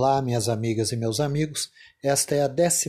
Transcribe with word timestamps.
Olá, 0.00 0.22
minhas 0.22 0.48
amigas 0.48 0.92
e 0.92 0.96
meus 0.96 1.18
amigos. 1.18 1.72
Esta 2.00 2.32
é 2.32 2.42
a 2.42 2.46
12 2.46 2.88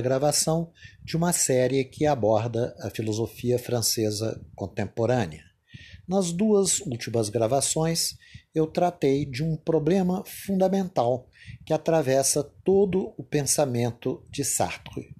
gravação 0.00 0.70
de 1.02 1.16
uma 1.16 1.32
série 1.32 1.84
que 1.84 2.06
aborda 2.06 2.76
a 2.78 2.88
filosofia 2.90 3.58
francesa 3.58 4.40
contemporânea. 4.54 5.42
Nas 6.06 6.30
duas 6.30 6.78
últimas 6.82 7.28
gravações, 7.28 8.16
eu 8.54 8.68
tratei 8.68 9.26
de 9.26 9.42
um 9.42 9.56
problema 9.56 10.22
fundamental 10.24 11.28
que 11.66 11.72
atravessa 11.72 12.44
todo 12.62 13.12
o 13.18 13.24
pensamento 13.24 14.24
de 14.30 14.44
Sartre, 14.44 15.12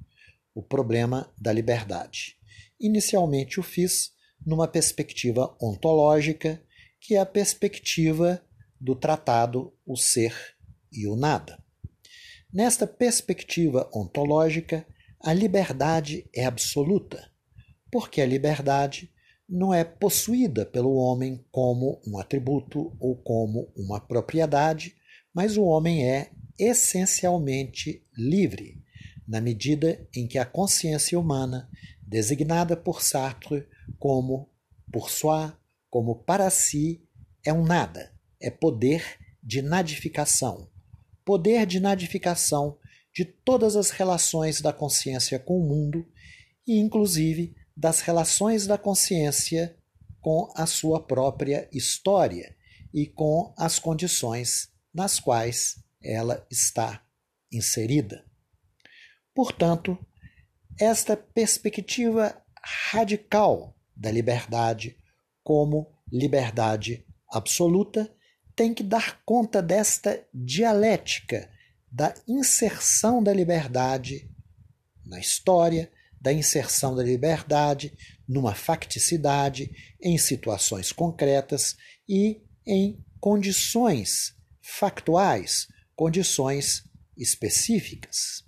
o 0.55 0.63
problema 0.63 1.29
da 1.37 1.53
liberdade. 1.53 2.37
Inicialmente 2.81 3.59
o 3.59 3.63
fiz 3.65 4.13
numa 4.47 4.69
perspectiva 4.69 5.53
ontológica, 5.61 6.63
que 7.01 7.17
é 7.17 7.19
a 7.19 7.27
perspectiva 7.27 8.41
do 8.81 8.95
tratado 8.95 9.73
O 9.85 9.97
Ser 9.97 10.54
e 10.95 11.07
o 11.07 11.17
Nada. 11.17 11.63
Nesta 12.53 12.87
perspectiva 12.87 13.91
ontológica, 13.93 14.87
a 15.21 15.33
liberdade 15.33 16.29
é 16.33 16.45
absoluta, 16.45 17.31
porque 17.91 18.21
a 18.21 18.27
liberdade 18.27 19.11
não 19.49 19.75
é 19.75 19.85
possuída 19.85 20.65
pelo 20.65 20.95
homem 20.95 21.45
como 21.51 22.01
um 22.07 22.19
atributo 22.19 22.97
ou 23.01 23.17
como 23.17 23.73
uma 23.77 24.01
propriedade, 24.01 24.95
mas 25.35 25.57
o 25.57 25.65
homem 25.65 26.09
é 26.09 26.31
essencialmente 26.59 28.07
livre, 28.17 28.83
na 29.27 29.41
medida 29.41 30.07
em 30.15 30.27
que 30.27 30.39
a 30.39 30.47
consciência 30.47 31.19
humana, 31.19 31.69
designada 32.03 32.77
por 32.77 33.03
Sartre 33.03 33.67
como 33.99 34.49
por 34.93 35.11
soi, 35.11 35.53
como 35.91 36.17
para 36.17 36.49
si, 36.51 37.03
é 37.45 37.53
um 37.53 37.65
nada, 37.65 38.13
é 38.41 38.51
poder 38.51 39.03
de 39.43 39.61
nadificação. 39.61 40.69
Poder 41.25 41.67
de 41.67 41.81
nadificação 41.81 42.79
de 43.15 43.25
todas 43.25 43.77
as 43.77 43.91
relações 43.91 44.61
da 44.61 44.73
consciência 44.73 45.39
com 45.39 45.59
o 45.59 45.67
mundo 45.67 46.07
e, 46.67 46.79
inclusive, 46.79 47.55
das 47.77 48.01
relações 48.01 48.67
da 48.67 48.77
consciência 48.77 49.77
com 50.21 50.53
a 50.57 50.67
sua 50.67 51.01
própria 51.01 51.69
história 51.73 52.57
e 52.93 53.07
com 53.07 53.55
as 53.57 53.79
condições 53.79 54.69
nas 54.93 55.19
quais 55.21 55.83
ela 56.03 56.47
está 56.51 57.05
inserida. 57.53 58.25
Portanto, 59.35 59.99
esta 60.79 61.17
perspectiva 61.17 62.41
radical 62.91 63.77
da 63.97 64.11
liberdade 64.11 64.97
como 65.43 65.93
liberdade 66.11 67.07
absoluta 67.31 68.13
tem 68.55 68.73
que 68.73 68.83
dar 68.83 69.21
conta 69.25 69.61
desta 69.63 70.25
dialética 70.33 71.51
da 71.91 72.15
inserção 72.27 73.23
da 73.23 73.33
liberdade 73.33 74.29
na 75.07 75.21
história, 75.21 75.91
da 76.21 76.33
inserção 76.33 76.97
da 76.97 77.03
liberdade 77.03 77.97
numa 78.27 78.55
facticidade, 78.55 79.71
em 80.01 80.17
situações 80.17 80.91
concretas 80.91 81.77
e 82.09 82.43
em 82.67 83.05
condições 83.21 84.35
factuais, 84.61 85.69
condições 85.95 86.85
específicas. 87.17 88.45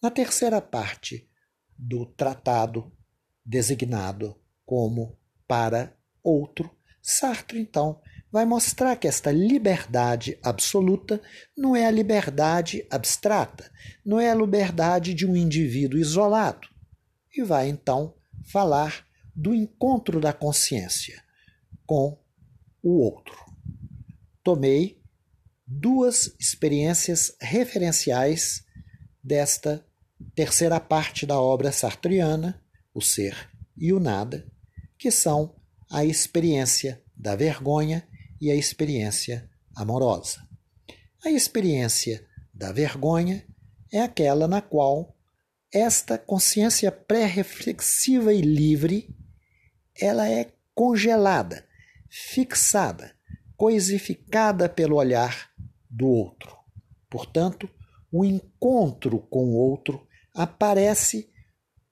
Na 0.00 0.10
terceira 0.10 0.60
parte 0.60 1.28
do 1.76 2.06
tratado, 2.06 2.92
designado 3.44 4.40
como 4.64 5.18
para 5.46 5.96
outro, 6.22 6.70
Sartre, 7.02 7.58
então, 7.58 8.00
vai 8.30 8.44
mostrar 8.44 8.96
que 8.96 9.08
esta 9.08 9.30
liberdade 9.30 10.38
absoluta 10.42 11.20
não 11.56 11.74
é 11.74 11.86
a 11.86 11.90
liberdade 11.90 12.86
abstrata, 12.90 13.70
não 14.04 14.20
é 14.20 14.30
a 14.30 14.34
liberdade 14.34 15.14
de 15.14 15.26
um 15.26 15.34
indivíduo 15.34 15.98
isolado. 15.98 16.68
E 17.34 17.42
vai, 17.42 17.68
então, 17.68 18.14
falar 18.44 19.06
do 19.34 19.54
encontro 19.54 20.20
da 20.20 20.32
consciência 20.32 21.22
com 21.86 22.18
o 22.82 22.98
outro. 22.98 23.36
Tomei 24.42 25.00
duas 25.66 26.34
experiências 26.38 27.36
referenciais 27.40 28.64
desta 29.22 29.84
terceira 30.34 30.80
parte 30.80 31.26
da 31.26 31.40
obra 31.40 31.70
sartriana, 31.70 32.60
O 32.92 33.00
Ser 33.00 33.36
e 33.76 33.92
o 33.92 34.00
Nada, 34.00 34.50
que 34.98 35.10
são 35.10 35.54
a 35.90 36.04
experiência 36.04 37.02
da 37.16 37.36
vergonha 37.36 38.07
e 38.40 38.50
a 38.50 38.54
experiência 38.54 39.48
amorosa. 39.74 40.46
A 41.24 41.30
experiência 41.30 42.26
da 42.52 42.72
vergonha 42.72 43.46
é 43.92 44.00
aquela 44.00 44.46
na 44.46 44.60
qual 44.60 45.16
esta 45.72 46.16
consciência 46.16 46.90
pré-reflexiva 46.90 48.32
e 48.32 48.40
livre 48.40 49.14
ela 50.00 50.28
é 50.28 50.50
congelada, 50.74 51.66
fixada, 52.08 53.14
coisificada 53.56 54.68
pelo 54.68 54.96
olhar 54.96 55.50
do 55.90 56.06
outro. 56.06 56.56
Portanto, 57.10 57.68
o 58.10 58.24
encontro 58.24 59.18
com 59.18 59.46
o 59.46 59.56
outro 59.56 60.06
aparece 60.34 61.28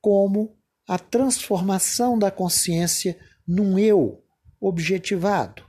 como 0.01 0.57
a 0.87 0.99
transformação 0.99 2.17
da 2.17 2.31
consciência 2.31 3.19
num 3.47 3.77
eu 3.79 4.25
objetivado, 4.61 5.66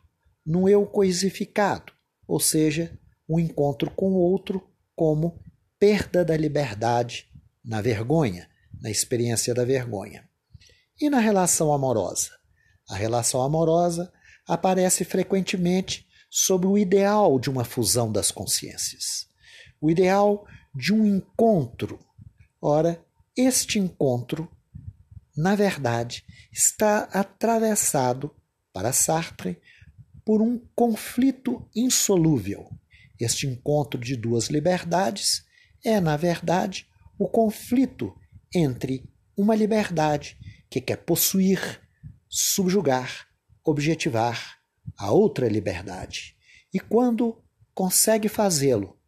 num 0.48 0.70
eu 0.70 0.86
coisificado, 0.86 1.92
ou 2.26 2.40
seja, 2.40 2.98
o 3.28 3.36
um 3.36 3.40
encontro 3.40 3.92
com 3.92 4.12
o 4.12 4.18
outro 4.18 4.66
como 4.96 5.44
perda 5.78 6.24
da 6.24 6.38
liberdade 6.38 7.30
na 7.64 7.82
vergonha, 7.82 8.50
na 8.82 8.90
experiência 8.90 9.54
da 9.54 9.66
vergonha. 9.66 10.28
E 11.00 11.10
na 11.10 11.20
relação 11.20 11.74
amorosa? 11.74 12.32
A 12.90 12.96
relação 12.96 13.42
amorosa 13.42 14.12
aparece 14.48 15.04
frequentemente 15.04 16.08
sob 16.30 16.66
o 16.66 16.78
ideal 16.78 17.38
de 17.38 17.50
uma 17.50 17.66
fusão 17.66 18.10
das 18.10 18.32
consciências, 18.32 19.28
o 19.82 19.92
ideal 19.92 20.48
de 20.74 20.94
um 20.94 21.06
encontro. 21.06 22.00
Ora, 22.62 23.04
este 23.36 23.80
encontro, 23.80 24.50
na 25.36 25.56
verdade, 25.56 26.24
está 26.54 27.04
atravessado, 27.12 28.34
para 28.72 28.94
Sartre, 28.94 29.60
por 30.28 30.42
um 30.42 30.60
conflito 30.76 31.66
insolúvel. 31.74 32.70
Este 33.18 33.48
encontro 33.48 33.98
de 33.98 34.18
duas 34.18 34.48
liberdades 34.48 35.46
é, 35.82 36.02
na 36.02 36.18
verdade, 36.18 36.86
o 37.18 37.30
conflito 37.30 38.14
entre 38.54 39.10
uma 39.38 39.56
liberdade 39.56 40.38
que 40.70 40.82
quer 40.82 40.98
possuir, 40.98 41.82
subjugar, 42.28 43.30
objetivar 43.64 44.60
a 44.98 45.14
outra 45.14 45.48
liberdade. 45.48 46.36
E 46.74 46.80
quando 46.82 47.42
consegue 47.74 48.28
fazê-lo, 48.28 49.00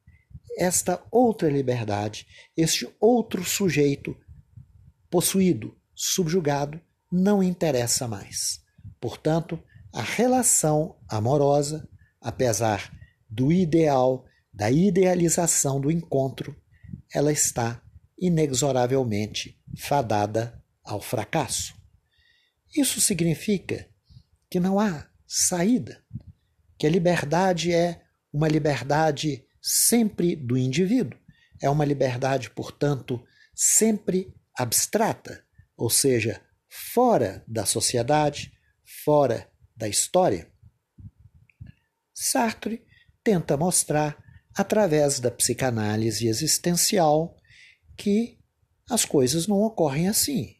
esta 0.57 1.03
outra 1.11 1.49
liberdade, 1.49 2.25
este 2.55 2.87
outro 2.97 3.43
sujeito 3.43 4.15
possuído, 5.09 5.77
subjugado, 5.93 6.79
não 7.11 7.43
interessa 7.43 8.07
mais. 8.07 8.63
Portanto, 9.01 9.61
a 9.91 10.01
relação 10.01 10.95
amorosa, 11.09 11.87
apesar 12.21 12.91
do 13.29 13.51
ideal, 13.51 14.25
da 14.53 14.69
idealização 14.69 15.79
do 15.79 15.91
encontro, 15.91 16.55
ela 17.13 17.31
está 17.31 17.81
inexoravelmente 18.17 19.59
fadada 19.77 20.61
ao 20.83 21.01
fracasso. 21.01 21.73
Isso 22.75 22.99
significa 22.99 23.87
que 24.49 24.59
não 24.59 24.79
há 24.79 25.07
saída, 25.25 26.03
que 26.77 26.85
a 26.85 26.89
liberdade 26.89 27.73
é 27.73 28.01
uma 28.31 28.47
liberdade 28.47 29.45
sempre 29.61 30.35
do 30.35 30.57
indivíduo, 30.57 31.19
é 31.61 31.69
uma 31.69 31.85
liberdade, 31.85 32.49
portanto, 32.49 33.23
sempre 33.53 34.33
abstrata, 34.57 35.43
ou 35.75 35.89
seja, 35.89 36.41
fora 36.69 37.43
da 37.47 37.65
sociedade, 37.65 38.53
fora 39.03 39.49
da 39.75 39.87
história? 39.87 40.48
Sartre 42.21 42.85
tenta 43.23 43.55
mostrar, 43.55 44.21
através 44.53 45.21
da 45.21 45.31
psicanálise 45.31 46.27
existencial, 46.27 47.33
que 47.95 48.37
as 48.89 49.05
coisas 49.05 49.47
não 49.47 49.61
ocorrem 49.61 50.09
assim. 50.09 50.57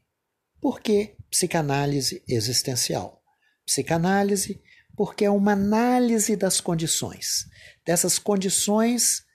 Por 0.61 0.79
que 0.79 1.17
psicanálise 1.29 2.23
existencial? 2.25 3.21
Psicanálise 3.65 4.61
porque 4.95 5.25
é 5.25 5.29
uma 5.29 5.51
análise 5.51 6.37
das 6.37 6.61
condições, 6.61 7.45
dessas 7.85 8.17
condições 8.17 9.25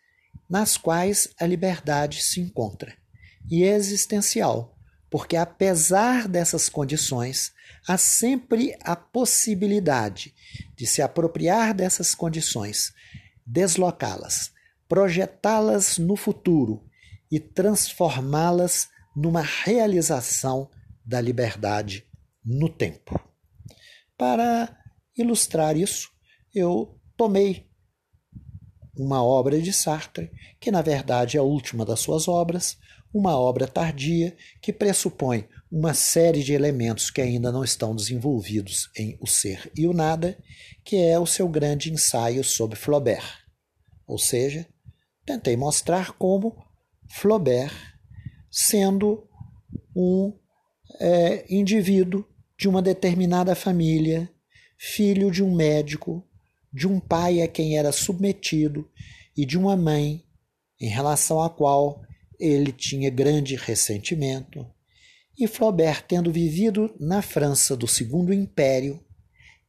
nas 0.48 0.78
quais 0.78 1.28
a 1.38 1.46
liberdade 1.46 2.22
se 2.22 2.40
encontra. 2.40 2.96
E 3.50 3.64
existencial, 3.64 4.73
porque 5.14 5.36
apesar 5.36 6.26
dessas 6.26 6.68
condições, 6.68 7.52
há 7.86 7.96
sempre 7.96 8.76
a 8.82 8.96
possibilidade 8.96 10.34
de 10.74 10.88
se 10.88 11.00
apropriar 11.00 11.72
dessas 11.72 12.16
condições, 12.16 12.92
deslocá-las, 13.46 14.50
projetá-las 14.88 15.98
no 15.98 16.16
futuro 16.16 16.84
e 17.30 17.38
transformá-las 17.38 18.88
numa 19.14 19.40
realização 19.40 20.68
da 21.04 21.20
liberdade 21.20 22.04
no 22.44 22.68
tempo. 22.68 23.16
Para 24.18 24.76
ilustrar 25.16 25.76
isso, 25.76 26.10
eu 26.52 27.00
tomei 27.16 27.70
uma 28.96 29.22
obra 29.22 29.62
de 29.62 29.72
Sartre, 29.72 30.32
que 30.58 30.72
na 30.72 30.82
verdade 30.82 31.36
é 31.36 31.40
a 31.40 31.44
última 31.44 31.84
das 31.84 32.00
suas 32.00 32.26
obras, 32.26 32.76
uma 33.14 33.38
obra 33.38 33.68
tardia 33.68 34.36
que 34.60 34.72
pressupõe 34.72 35.48
uma 35.70 35.94
série 35.94 36.42
de 36.42 36.52
elementos 36.52 37.10
que 37.10 37.20
ainda 37.20 37.52
não 37.52 37.62
estão 37.62 37.94
desenvolvidos 37.94 38.90
em 38.96 39.16
O 39.20 39.26
Ser 39.26 39.70
e 39.76 39.86
o 39.86 39.92
Nada, 39.92 40.36
que 40.84 40.96
é 40.96 41.18
o 41.18 41.26
seu 41.26 41.48
grande 41.48 41.92
ensaio 41.92 42.42
sobre 42.42 42.76
Flaubert. 42.76 43.44
Ou 44.04 44.18
seja, 44.18 44.66
tentei 45.24 45.56
mostrar 45.56 46.12
como 46.12 46.56
Flaubert, 47.08 47.72
sendo 48.50 49.28
um 49.94 50.36
é, 51.00 51.44
indivíduo 51.48 52.26
de 52.58 52.68
uma 52.68 52.82
determinada 52.82 53.54
família, 53.54 54.28
filho 54.76 55.30
de 55.30 55.42
um 55.42 55.54
médico, 55.54 56.26
de 56.72 56.88
um 56.88 56.98
pai 56.98 57.42
a 57.42 57.48
quem 57.48 57.78
era 57.78 57.92
submetido 57.92 58.90
e 59.36 59.46
de 59.46 59.56
uma 59.56 59.76
mãe 59.76 60.24
em 60.80 60.88
relação 60.88 61.40
à 61.40 61.48
qual 61.48 62.02
ele 62.38 62.72
tinha 62.72 63.10
grande 63.10 63.56
ressentimento. 63.56 64.66
E 65.38 65.46
Flaubert, 65.48 66.04
tendo 66.06 66.30
vivido 66.30 66.94
na 66.98 67.22
França 67.22 67.76
do 67.76 67.88
Segundo 67.88 68.32
Império, 68.32 69.04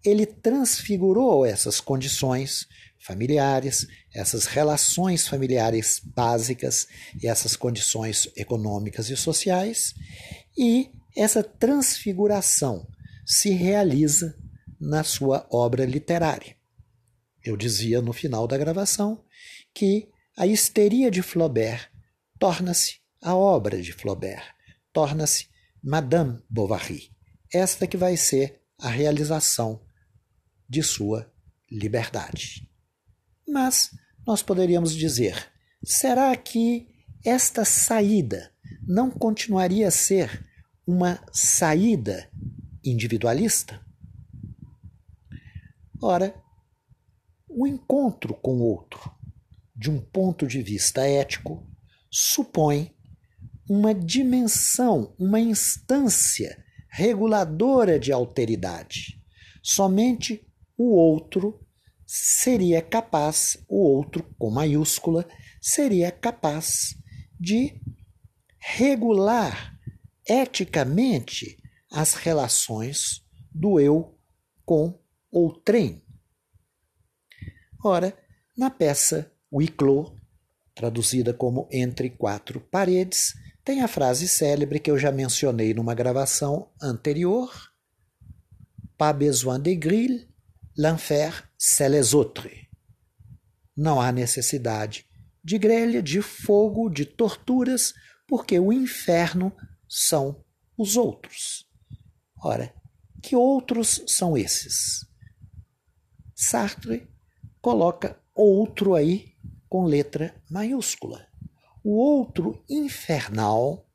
ele 0.04 0.26
transfigurou 0.26 1.46
essas 1.46 1.82
condições 1.82 2.68
familiares, 3.00 3.88
essas 4.14 4.46
relações 4.46 5.28
familiares 5.28 6.02
básicas 6.04 6.88
e 7.22 7.28
essas 7.28 7.56
condições 7.56 8.30
econômicas 8.36 9.10
e 9.10 9.18
sociais, 9.18 9.94
e 10.58 10.90
essa 11.16 11.44
transfiguração 11.44 12.88
se 13.26 13.50
realiza 13.50 14.38
na 14.80 15.04
sua 15.04 15.48
obra 15.52 15.86
literária. 15.86 16.56
Eu 17.44 17.56
dizia 17.56 18.02
no 18.02 18.14
final 18.14 18.48
da 18.48 18.58
gravação 18.58 19.24
que 19.74 20.10
a 20.38 20.46
histeria 20.46 21.10
de 21.10 21.22
Flaubert 21.22 21.90
torna-se 22.40 23.00
a 23.22 23.36
obra 23.36 23.82
de 23.82 23.92
Flaubert, 23.92 24.54
torna-se 24.92 25.48
Madame 25.84 26.42
Bovary, 26.50 27.12
esta 27.54 27.88
que 27.88 27.98
vai 27.98 28.18
ser 28.18 28.62
a 28.80 28.90
realização 28.90 29.82
de 30.68 30.84
sua 30.84 31.32
liberdade. 31.72 32.70
Mas 33.48 33.92
nós 34.26 34.42
poderíamos 34.42 34.94
dizer: 34.94 35.52
será 35.84 36.36
que 36.36 36.88
esta 37.24 37.64
saída 37.64 38.52
não 38.88 39.10
continuaria 39.10 39.88
a 39.88 39.92
ser 39.92 40.48
uma 40.86 41.24
saída 41.32 42.30
individualista? 42.84 43.84
Ora, 46.02 46.36
o 47.50 47.66
encontro 47.66 48.34
com 48.34 48.58
o 48.58 48.64
outro, 48.64 49.12
de 49.76 49.90
um 49.90 50.00
ponto 50.00 50.46
de 50.46 50.62
vista 50.62 51.02
ético, 51.08 51.65
supõe 52.18 52.96
uma 53.70 53.94
dimensão, 53.94 55.14
uma 55.20 55.38
instância 55.38 56.64
reguladora 56.90 58.00
de 58.00 58.10
alteridade. 58.10 59.22
Somente 59.62 60.48
o 60.78 60.96
outro 60.96 61.60
seria 62.06 62.82
capaz, 62.82 63.58
o 63.68 63.78
outro 63.78 64.24
com 64.40 64.50
maiúscula, 64.50 65.28
seria 65.60 66.10
capaz 66.10 66.96
de 67.38 67.82
regular 68.60 69.78
eticamente 70.26 71.62
as 71.92 72.14
relações 72.14 73.26
do 73.52 73.78
eu 73.78 74.18
com 74.64 74.98
outrem. 75.30 76.02
Ora, 77.84 78.18
na 78.58 78.70
peça 78.70 79.34
Wicklow, 79.52 80.16
traduzida 80.76 81.34
como 81.34 81.68
Entre 81.72 82.10
Quatro 82.10 82.60
Paredes, 82.60 83.34
tem 83.64 83.82
a 83.82 83.88
frase 83.88 84.28
célebre 84.28 84.80
que 84.80 84.92
eu 84.92 85.00
já 85.00 85.12
mencionei 85.12 85.74
numa 85.74 85.96
gravação 85.96 86.70
anterior: 86.80 87.50
Pas 88.98 89.16
besoin 89.16 89.60
de 89.60 89.76
grille, 89.76 90.28
l'enfer, 90.78 91.50
c'est 91.58 91.90
les 91.90 92.14
autres. 92.14 92.68
Não 93.76 94.00
há 94.00 94.12
necessidade 94.12 95.06
de 95.44 95.58
grelha, 95.58 96.02
de 96.02 96.22
fogo, 96.22 96.90
de 96.90 97.06
torturas, 97.06 97.94
porque 98.28 98.60
o 98.60 98.74
inferno 98.74 99.56
são 99.88 100.44
os 100.78 100.98
outros. 100.98 101.70
Ora, 102.44 102.74
que 103.22 103.36
outros 103.36 104.04
são 104.08 104.38
esses? 104.38 105.06
Sartre 106.36 107.08
coloca 107.62 108.20
outro 108.34 108.96
aí 108.96 109.35
com 109.76 109.84
letra 109.84 110.34
maiúscula. 110.50 111.28
O 111.84 111.98
outro 111.98 112.64
infernal 112.70 113.86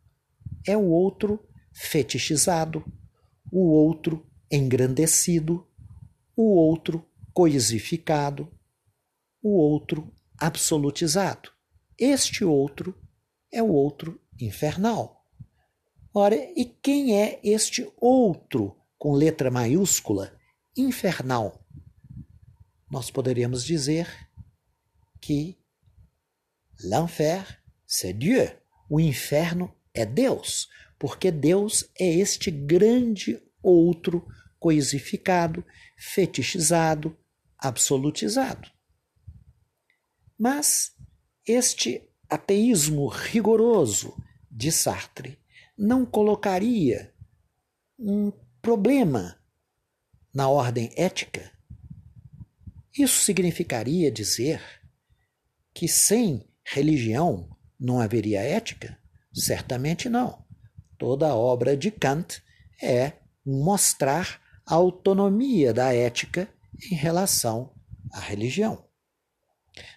é 0.68 0.76
o 0.76 0.84
outro 0.90 1.42
fetichizado, 1.72 2.84
o 3.50 3.70
outro 3.70 4.30
engrandecido, 4.52 5.66
o 6.36 6.54
outro 6.54 7.02
coisificado, 7.32 8.46
o 9.42 9.56
outro 9.56 10.12
absolutizado. 10.36 11.50
Este 11.98 12.44
outro 12.44 12.94
é 13.50 13.62
o 13.62 13.72
outro 13.72 14.20
infernal. 14.38 15.24
Ora, 16.12 16.36
e 16.36 16.66
quem 16.66 17.18
é 17.18 17.40
este 17.42 17.90
outro 17.98 18.76
com 18.98 19.14
letra 19.14 19.50
maiúscula 19.50 20.30
infernal? 20.76 21.58
Nós 22.90 23.10
poderíamos 23.10 23.64
dizer 23.64 24.28
que 25.22 25.58
L'enfer, 26.84 27.62
c'est 27.86 28.12
Dieu. 28.12 28.50
O 28.88 28.98
inferno 28.98 29.74
é 29.94 30.04
Deus, 30.04 30.68
porque 30.98 31.30
Deus 31.30 31.88
é 31.98 32.06
este 32.06 32.50
grande 32.50 33.40
outro 33.62 34.26
coisificado, 34.58 35.64
fetichizado, 35.96 37.16
absolutizado. 37.58 38.70
Mas 40.38 40.96
este 41.46 42.08
ateísmo 42.28 43.08
rigoroso 43.08 44.16
de 44.50 44.72
Sartre 44.72 45.38
não 45.76 46.04
colocaria 46.04 47.14
um 47.98 48.32
problema 48.60 49.38
na 50.32 50.48
ordem 50.48 50.92
ética? 50.96 51.50
Isso 52.96 53.24
significaria 53.24 54.10
dizer 54.10 54.62
que 55.72 55.86
sem 55.86 56.49
religião 56.72 57.48
não 57.78 58.00
haveria 58.00 58.40
ética? 58.40 58.98
Certamente 59.32 60.08
não. 60.08 60.44
Toda 60.98 61.34
obra 61.34 61.76
de 61.76 61.90
Kant 61.90 62.42
é 62.82 63.12
mostrar 63.44 64.40
a 64.66 64.74
autonomia 64.74 65.72
da 65.72 65.92
ética 65.94 66.48
em 66.90 66.94
relação 66.94 67.72
à 68.12 68.20
religião. 68.20 68.84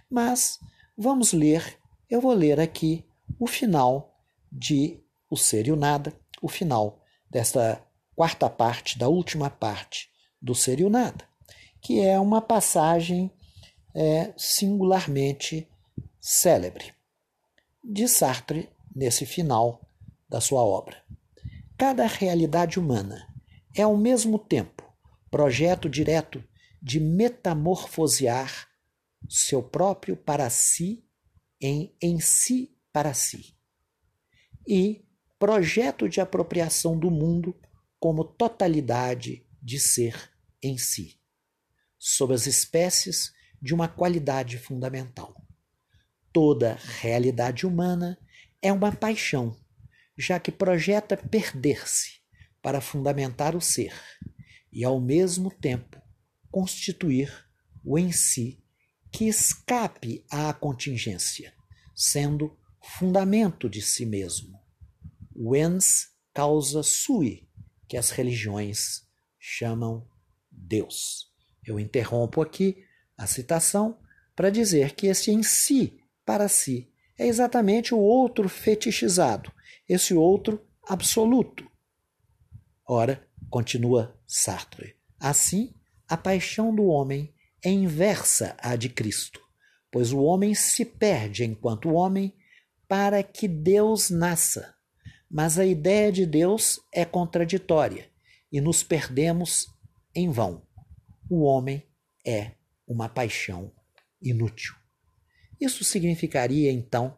Mas 0.10 0.60
vamos 0.98 1.34
ler, 1.34 1.78
eu 2.10 2.22
vou 2.22 2.34
ler 2.34 2.60
aqui 2.60 3.06
o 3.40 3.48
final 3.48 4.20
de 4.52 5.00
O 5.30 5.38
Ser 5.38 5.68
e 5.68 5.72
o 5.72 5.76
Nada, 5.76 6.14
o 6.42 6.48
final 6.48 7.04
desta 7.30 7.84
quarta 8.16 8.50
parte, 8.50 8.98
da 8.98 9.08
última 9.08 9.50
parte 9.50 10.10
do 10.42 10.56
Ser 10.56 10.80
e 10.80 10.86
o 10.86 10.90
Nada, 10.90 11.28
que 11.82 12.00
é 12.00 12.20
uma 12.20 12.42
passagem 12.42 13.32
é, 13.96 14.34
singularmente 14.38 15.68
célebre 16.26 16.94
de 17.84 18.08
Sartre 18.08 18.70
nesse 18.96 19.26
final 19.26 19.86
da 20.30 20.40
sua 20.40 20.62
obra. 20.64 21.04
Cada 21.78 22.08
realidade 22.08 22.80
humana 22.80 23.28
é 23.76 23.82
ao 23.82 23.98
mesmo 23.98 24.40
tempo 24.40 24.90
projeto 25.30 25.90
direto 25.90 26.42
de 26.82 26.98
metamorfosear 26.98 28.70
seu 29.28 29.62
próprio 29.62 30.16
para 30.16 30.50
si 30.50 31.06
em 31.60 31.94
em 32.02 32.22
si 32.22 32.74
para 32.94 33.14
si 33.14 33.58
e 34.66 35.06
projeto 35.38 36.08
de 36.08 36.22
apropriação 36.22 36.98
do 36.98 37.12
mundo 37.12 37.54
como 38.00 38.24
totalidade 38.24 39.46
de 39.62 39.78
ser 39.78 40.32
em 40.62 40.78
si, 40.78 41.20
sob 42.00 42.34
as 42.34 42.48
espécies 42.48 43.34
de 43.62 43.74
uma 43.74 43.90
qualidade 43.90 44.58
fundamental. 44.58 45.36
Toda 46.34 46.80
realidade 47.00 47.66
humana 47.66 48.18
é 48.62 48.74
uma 48.74 48.92
paixão, 48.92 49.56
já 50.18 50.40
que 50.40 50.52
projeta 50.52 51.16
perder-se 51.16 52.22
para 52.62 52.82
fundamentar 52.82 53.56
o 53.56 53.62
ser 53.62 53.94
e, 54.72 54.84
ao 54.84 55.00
mesmo 55.00 55.52
tempo, 55.52 56.02
constituir 56.50 57.32
o 57.86 58.00
em 58.00 58.12
si 58.12 58.64
que 59.12 59.26
escape 59.26 60.26
à 60.32 60.52
contingência, 60.54 61.54
sendo 61.96 62.58
fundamento 62.82 63.70
de 63.70 63.82
si 63.82 64.06
mesmo. 64.06 64.60
Wens 65.36 66.08
causa 66.34 66.82
sui, 66.82 67.48
que 67.88 67.96
as 67.96 68.10
religiões 68.10 69.08
chamam 69.40 70.08
Deus. 70.52 71.32
Eu 71.64 71.80
interrompo 71.80 72.42
aqui 72.42 72.84
a 73.16 73.28
citação 73.28 74.00
para 74.36 74.50
dizer 74.50 74.96
que 74.96 75.08
esse 75.08 75.32
em 75.32 75.44
si, 75.44 76.03
para 76.26 76.48
si, 76.48 76.92
é 77.18 77.28
exatamente 77.28 77.94
o 77.94 78.00
outro 78.00 78.50
fetichizado, 78.50 79.52
esse 79.88 80.14
outro 80.14 80.66
absoluto. 80.88 81.70
Ora, 82.88 83.26
continua 83.50 84.20
Sartre, 84.28 84.96
assim, 85.20 85.74
a 86.08 86.18
paixão 86.18 86.74
do 86.76 86.86
homem 86.86 87.34
é 87.64 87.70
inversa 87.70 88.56
à 88.60 88.76
de 88.76 88.90
Cristo, 88.90 89.40
pois 89.92 90.12
o 90.12 90.22
homem 90.22 90.54
se 90.54 90.84
perde 90.84 91.44
enquanto 91.44 91.94
homem 91.94 92.36
para 92.88 93.24
que 93.24 93.48
Deus 93.48 94.10
nasça. 94.10 94.76
Mas 95.30 95.58
a 95.58 95.66
ideia 95.66 96.12
de 96.12 96.26
Deus 96.26 96.80
é 96.92 97.06
contraditória 97.06 98.10
e 98.52 98.62
nos 98.62 98.84
perdemos 98.84 99.68
em 100.14 100.30
vão. 100.30 100.62
O 101.30 101.44
homem 101.44 101.84
é 102.26 102.52
uma 102.88 103.10
paixão 103.10 103.72
inútil. 104.22 104.83
Isso 105.64 105.86
significaria, 105.86 106.70
então, 106.74 107.18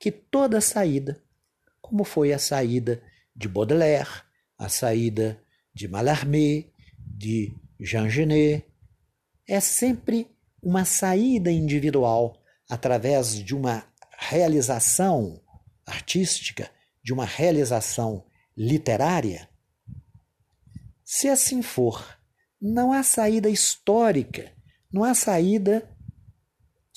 que 0.00 0.10
toda 0.10 0.60
saída, 0.60 1.22
como 1.80 2.02
foi 2.02 2.32
a 2.32 2.40
saída 2.40 3.00
de 3.36 3.46
Baudelaire, 3.46 4.24
a 4.58 4.68
saída 4.68 5.40
de 5.72 5.86
Mallarmé, 5.86 6.64
de 6.98 7.54
Jean 7.78 8.08
Genet, 8.08 8.64
é 9.46 9.60
sempre 9.60 10.26
uma 10.60 10.84
saída 10.84 11.52
individual 11.52 12.42
através 12.68 13.38
de 13.38 13.54
uma 13.54 13.86
realização 14.18 15.40
artística, 15.86 16.68
de 17.00 17.12
uma 17.12 17.24
realização 17.24 18.24
literária? 18.56 19.48
Se 21.04 21.28
assim 21.28 21.62
for, 21.62 22.18
não 22.60 22.92
há 22.92 23.04
saída 23.04 23.48
histórica, 23.48 24.52
não 24.92 25.04
há 25.04 25.14
saída 25.14 25.88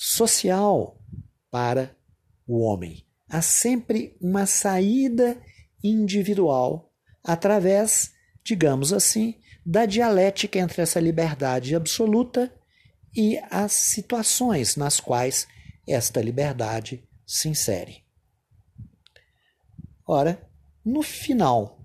social 0.00 0.96
para 1.50 1.94
o 2.46 2.60
homem. 2.60 3.04
Há 3.28 3.42
sempre 3.42 4.16
uma 4.20 4.46
saída 4.46 5.36
individual 5.82 6.94
através, 7.22 8.12
digamos 8.44 8.92
assim, 8.92 9.34
da 9.66 9.84
dialética 9.84 10.58
entre 10.58 10.80
essa 10.80 11.00
liberdade 11.00 11.74
absoluta 11.74 12.54
e 13.14 13.38
as 13.50 13.72
situações 13.72 14.76
nas 14.76 15.00
quais 15.00 15.48
esta 15.86 16.22
liberdade 16.22 17.06
se 17.26 17.48
insere. 17.48 18.04
Ora, 20.06 20.48
no 20.84 21.02
final, 21.02 21.82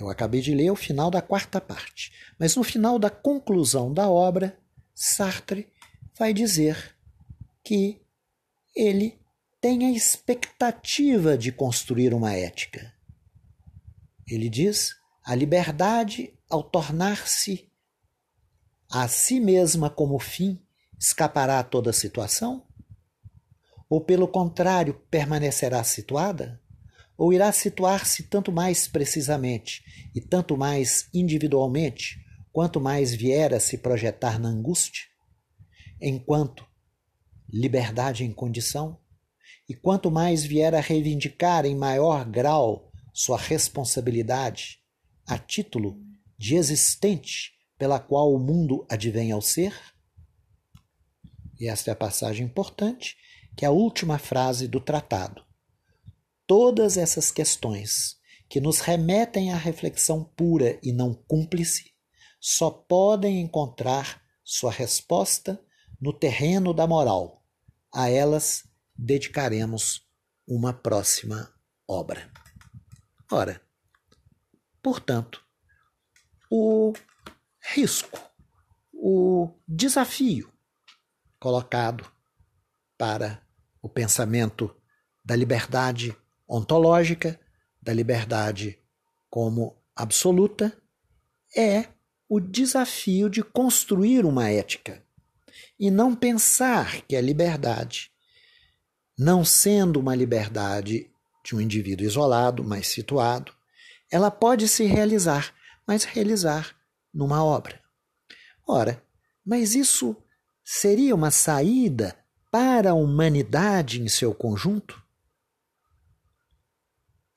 eu 0.00 0.08
acabei 0.08 0.40
de 0.40 0.54
ler 0.54 0.70
o 0.70 0.76
final 0.76 1.10
da 1.10 1.20
quarta 1.20 1.60
parte, 1.60 2.12
mas 2.40 2.56
no 2.56 2.64
final 2.64 2.98
da 2.98 3.10
conclusão 3.10 3.92
da 3.92 4.08
obra, 4.08 4.58
Sartre 4.94 5.70
vai 6.18 6.32
dizer 6.32 6.95
que 7.66 8.00
ele 8.76 9.18
tem 9.60 9.86
a 9.86 9.90
expectativa 9.90 11.36
de 11.36 11.50
construir 11.50 12.14
uma 12.14 12.32
ética. 12.32 12.94
Ele 14.24 14.48
diz: 14.48 14.94
a 15.24 15.34
liberdade, 15.34 16.32
ao 16.48 16.62
tornar-se 16.62 17.68
a 18.88 19.08
si 19.08 19.40
mesma 19.40 19.90
como 19.90 20.16
fim, 20.20 20.62
escapará 20.96 21.58
a 21.58 21.64
toda 21.64 21.92
situação? 21.92 22.64
Ou, 23.90 24.00
pelo 24.00 24.28
contrário, 24.28 24.94
permanecerá 25.10 25.82
situada? 25.82 26.62
Ou 27.18 27.32
irá 27.32 27.50
situar-se 27.50 28.24
tanto 28.24 28.52
mais 28.52 28.86
precisamente 28.86 29.82
e 30.14 30.20
tanto 30.20 30.56
mais 30.56 31.08
individualmente, 31.12 32.24
quanto 32.52 32.80
mais 32.80 33.12
vier 33.12 33.52
a 33.52 33.58
se 33.58 33.78
projetar 33.78 34.38
na 34.38 34.50
angústia? 34.50 35.04
Enquanto 36.00 36.64
liberdade 37.56 38.24
em 38.24 38.32
condição, 38.32 38.98
e 39.68 39.74
quanto 39.74 40.10
mais 40.10 40.44
vier 40.44 40.74
a 40.74 40.80
reivindicar 40.80 41.64
em 41.64 41.74
maior 41.74 42.24
grau 42.24 42.92
sua 43.12 43.38
responsabilidade, 43.38 44.78
a 45.26 45.38
título 45.38 46.00
de 46.38 46.54
existente 46.54 47.52
pela 47.78 47.98
qual 47.98 48.32
o 48.32 48.38
mundo 48.38 48.86
advém 48.88 49.32
ao 49.32 49.40
ser? 49.40 49.74
E 51.58 51.66
esta 51.66 51.90
é 51.90 51.92
a 51.92 51.96
passagem 51.96 52.46
importante 52.46 53.16
que 53.56 53.64
é 53.64 53.68
a 53.68 53.72
última 53.72 54.18
frase 54.18 54.68
do 54.68 54.80
tratado. 54.80 55.42
Todas 56.46 56.96
essas 56.96 57.30
questões 57.30 58.16
que 58.48 58.60
nos 58.60 58.80
remetem 58.80 59.52
à 59.52 59.56
reflexão 59.56 60.22
pura 60.22 60.78
e 60.82 60.92
não 60.92 61.14
cúmplice 61.14 61.92
só 62.38 62.70
podem 62.70 63.40
encontrar 63.40 64.22
sua 64.44 64.70
resposta 64.70 65.60
no 66.00 66.12
terreno 66.12 66.72
da 66.72 66.86
moral. 66.86 67.42
A 67.98 68.10
elas 68.10 68.68
dedicaremos 68.94 70.06
uma 70.46 70.70
próxima 70.74 71.50
obra. 71.88 72.30
Ora, 73.32 73.58
portanto, 74.82 75.42
o 76.50 76.92
risco, 77.58 78.20
o 78.92 79.50
desafio 79.66 80.52
colocado 81.40 82.06
para 82.98 83.42
o 83.80 83.88
pensamento 83.88 84.76
da 85.24 85.34
liberdade 85.34 86.14
ontológica, 86.46 87.40
da 87.80 87.94
liberdade 87.94 88.78
como 89.30 89.82
absoluta, 89.96 90.70
é 91.56 91.88
o 92.28 92.40
desafio 92.40 93.30
de 93.30 93.42
construir 93.42 94.26
uma 94.26 94.50
ética 94.50 95.05
e 95.78 95.90
não 95.90 96.14
pensar 96.14 97.02
que 97.02 97.14
a 97.14 97.20
liberdade, 97.20 98.10
não 99.18 99.44
sendo 99.44 100.00
uma 100.00 100.14
liberdade 100.14 101.10
de 101.44 101.54
um 101.54 101.60
indivíduo 101.60 102.06
isolado, 102.06 102.64
mas 102.64 102.88
situado, 102.88 103.52
ela 104.10 104.30
pode 104.30 104.68
se 104.68 104.84
realizar, 104.84 105.54
mas 105.86 106.04
realizar 106.04 106.74
numa 107.12 107.44
obra. 107.44 107.80
Ora, 108.66 109.02
mas 109.44 109.74
isso 109.74 110.16
seria 110.64 111.14
uma 111.14 111.30
saída 111.30 112.16
para 112.50 112.90
a 112.90 112.94
humanidade 112.94 114.00
em 114.00 114.08
seu 114.08 114.34
conjunto? 114.34 115.00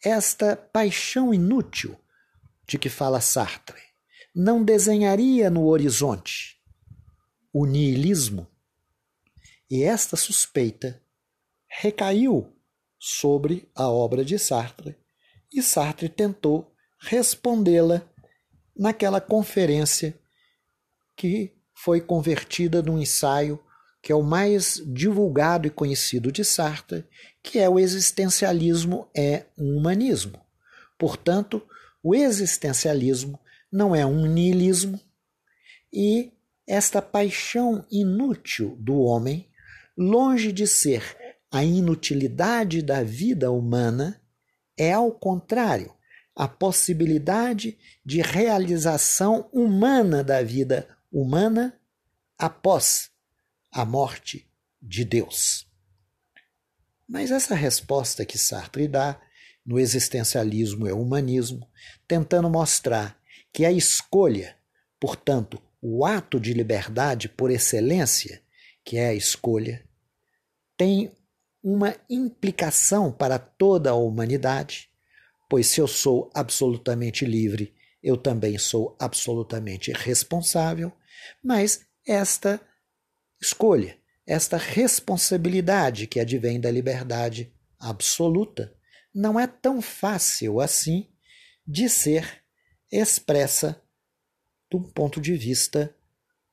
Esta 0.04 0.56
paixão 0.56 1.34
inútil 1.34 2.00
de 2.66 2.78
que 2.78 2.90
fala 2.90 3.20
Sartre 3.20 3.82
não 4.34 4.64
desenharia 4.64 5.50
no 5.50 5.66
horizonte 5.66 6.59
o 7.54 7.66
niilismo? 7.66 8.48
E 9.70 9.84
esta 9.84 10.16
suspeita 10.16 11.02
recaiu 11.68 12.56
sobre 12.98 13.70
a 13.76 13.90
obra 13.90 14.26
de 14.26 14.38
Sartre 14.38 14.98
e 15.54 15.62
Sartre 15.62 16.10
tentou 16.10 16.74
respondê-la 17.00 18.02
naquela 18.76 19.22
conferência 19.22 20.18
que 21.16 21.54
foi 21.74 22.02
convertida 22.02 22.82
num 22.82 23.00
ensaio 23.00 23.60
que 24.02 24.12
é 24.12 24.16
o 24.16 24.24
mais 24.24 24.82
divulgado 24.86 25.68
e 25.68 25.70
conhecido 25.70 26.32
de 26.32 26.44
Sartre, 26.46 27.06
que 27.44 27.60
é 27.60 27.70
o 27.70 27.78
existencialismo 27.78 29.10
é 29.16 29.46
um 29.58 29.76
humanismo. 29.76 30.40
Portanto, 30.98 31.62
o 32.02 32.16
existencialismo 32.16 33.40
não 33.72 33.94
é 33.94 34.06
um 34.06 34.26
niilismo 34.26 35.00
e 35.92 36.32
esta 36.70 37.02
paixão 37.02 37.84
inútil 37.92 38.78
do 38.80 39.00
homem, 39.00 39.50
longe 39.98 40.52
de 40.52 40.68
ser 40.68 41.18
a 41.52 41.64
inutilidade 41.64 42.84
da 42.84 43.02
vida 43.02 43.52
humana, 43.52 44.22
é 44.78 44.94
ao 44.94 45.12
contrário, 45.12 45.92
a 46.36 46.48
possibilidade 46.48 47.76
de 48.06 48.22
realização 48.22 49.50
humana 49.52 50.24
da 50.24 50.44
vida 50.44 50.88
humana 51.12 51.76
após 52.38 53.10
a 53.72 53.84
morte 53.84 54.48
de 54.80 55.04
Deus. 55.04 55.68
Mas 57.08 57.32
essa 57.32 57.56
resposta 57.56 58.24
que 58.24 58.38
Sartre 58.38 58.88
dá 58.88 59.20
no 59.66 59.80
existencialismo 59.80 60.88
e 60.88 60.92
humanismo, 60.92 61.68
tentando 62.08 62.48
mostrar 62.48 63.20
que 63.52 63.66
a 63.66 63.72
escolha, 63.72 64.56
portanto, 65.00 65.60
o 65.82 66.06
ato 66.06 66.40
de 66.40 66.54
liberdade 66.54 67.30
por 67.30 67.52
excelência, 67.52 68.42
que 68.84 68.98
é 68.98 69.10
a 69.10 69.14
escolha, 69.14 69.84
tem 70.78 71.12
uma 71.64 71.96
implicação 72.10 73.12
para 73.12 73.38
toda 73.38 73.92
a 73.92 73.96
humanidade, 73.96 74.90
pois 75.50 75.68
se 75.68 75.82
eu 75.82 75.88
sou 75.88 76.30
absolutamente 76.34 77.26
livre, 77.26 77.74
eu 78.02 78.16
também 78.16 78.58
sou 78.58 78.96
absolutamente 79.00 79.92
responsável, 79.92 80.92
mas 81.44 81.86
esta 82.08 82.62
escolha, 83.42 83.98
esta 84.26 84.58
responsabilidade 84.58 86.08
que 86.08 86.20
advém 86.20 86.60
da 86.60 86.72
liberdade 86.72 87.54
absoluta 87.80 88.74
não 89.14 89.40
é 89.40 89.48
tão 89.48 89.82
fácil 89.82 90.60
assim 90.60 91.10
de 91.66 91.90
ser 91.90 92.44
expressa 92.92 93.82
de 94.70 94.78
um 94.78 94.84
ponto 94.84 95.20
de 95.20 95.36
vista 95.36 95.96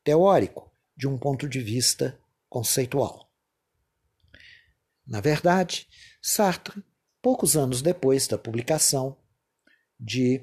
teórico, 0.03 0.73
de 0.97 1.07
um 1.07 1.19
ponto 1.19 1.49
de 1.49 1.61
vista 1.61 2.19
conceitual. 2.49 3.31
Na 5.07 5.21
verdade, 5.21 5.87
Sartre, 6.23 6.83
poucos 7.21 7.57
anos 7.57 7.83
depois 7.83 8.27
da 8.27 8.39
publicação 8.39 9.17
de 9.99 10.41